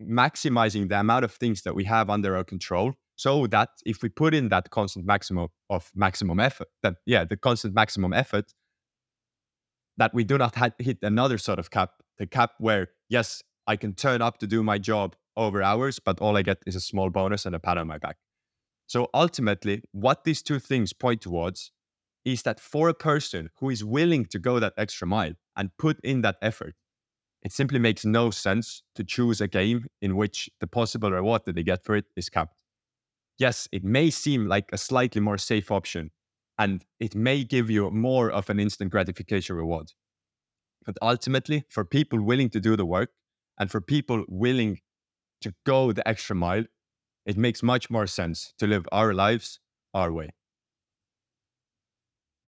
maximizing 0.00 0.88
the 0.88 1.00
amount 1.00 1.24
of 1.24 1.32
things 1.32 1.62
that 1.62 1.74
we 1.74 1.84
have 1.84 2.10
under 2.10 2.36
our 2.36 2.44
control 2.44 2.94
so 3.16 3.46
that 3.46 3.70
if 3.86 4.02
we 4.02 4.10
put 4.10 4.34
in 4.34 4.50
that 4.50 4.70
constant 4.70 5.06
maximum 5.06 5.48
of 5.70 5.90
maximum 5.94 6.38
effort 6.38 6.68
that 6.82 6.96
yeah 7.06 7.24
the 7.24 7.36
constant 7.36 7.74
maximum 7.74 8.12
effort 8.12 8.52
that 9.96 10.12
we 10.12 10.22
do 10.22 10.36
not 10.36 10.54
hit 10.78 10.98
another 11.02 11.38
sort 11.38 11.58
of 11.58 11.70
cap 11.70 11.92
the 12.18 12.26
cap 12.26 12.50
where 12.58 12.88
yes 13.08 13.42
i 13.66 13.74
can 13.74 13.94
turn 13.94 14.20
up 14.20 14.36
to 14.38 14.46
do 14.46 14.62
my 14.62 14.76
job 14.76 15.16
over 15.34 15.62
hours 15.62 15.98
but 15.98 16.20
all 16.20 16.36
i 16.36 16.42
get 16.42 16.58
is 16.66 16.76
a 16.76 16.80
small 16.80 17.08
bonus 17.08 17.46
and 17.46 17.54
a 17.54 17.58
pat 17.58 17.78
on 17.78 17.86
my 17.86 17.96
back 17.96 18.18
so 18.86 19.08
ultimately 19.14 19.82
what 19.92 20.24
these 20.24 20.42
two 20.42 20.58
things 20.58 20.92
point 20.92 21.22
towards 21.22 21.72
is 22.26 22.42
that 22.42 22.60
for 22.60 22.90
a 22.90 22.94
person 22.94 23.48
who 23.60 23.70
is 23.70 23.82
willing 23.82 24.26
to 24.26 24.38
go 24.38 24.60
that 24.60 24.74
extra 24.76 25.08
mile 25.08 25.32
and 25.56 25.70
put 25.78 25.98
in 26.04 26.20
that 26.22 26.36
effort 26.42 26.74
it 27.46 27.52
simply 27.52 27.78
makes 27.78 28.04
no 28.04 28.30
sense 28.30 28.82
to 28.96 29.04
choose 29.04 29.40
a 29.40 29.46
game 29.46 29.86
in 30.02 30.16
which 30.16 30.50
the 30.58 30.66
possible 30.66 31.12
reward 31.12 31.42
that 31.46 31.54
they 31.54 31.62
get 31.62 31.84
for 31.84 31.94
it 31.94 32.06
is 32.16 32.28
capped. 32.28 32.56
Yes, 33.38 33.68
it 33.70 33.84
may 33.84 34.10
seem 34.10 34.48
like 34.48 34.70
a 34.72 34.78
slightly 34.78 35.20
more 35.20 35.38
safe 35.38 35.70
option, 35.70 36.10
and 36.58 36.84
it 36.98 37.14
may 37.14 37.44
give 37.44 37.70
you 37.70 37.88
more 37.90 38.32
of 38.32 38.50
an 38.50 38.58
instant 38.58 38.90
gratification 38.90 39.54
reward. 39.54 39.92
But 40.84 40.96
ultimately, 41.00 41.64
for 41.68 41.84
people 41.84 42.20
willing 42.20 42.50
to 42.50 42.60
do 42.60 42.76
the 42.76 42.86
work 42.86 43.10
and 43.58 43.70
for 43.70 43.80
people 43.80 44.24
willing 44.28 44.80
to 45.42 45.54
go 45.64 45.92
the 45.92 46.06
extra 46.08 46.34
mile, 46.34 46.64
it 47.26 47.36
makes 47.36 47.62
much 47.62 47.90
more 47.90 48.08
sense 48.08 48.54
to 48.58 48.66
live 48.66 48.88
our 48.90 49.14
lives 49.14 49.60
our 49.94 50.12
way. 50.12 50.30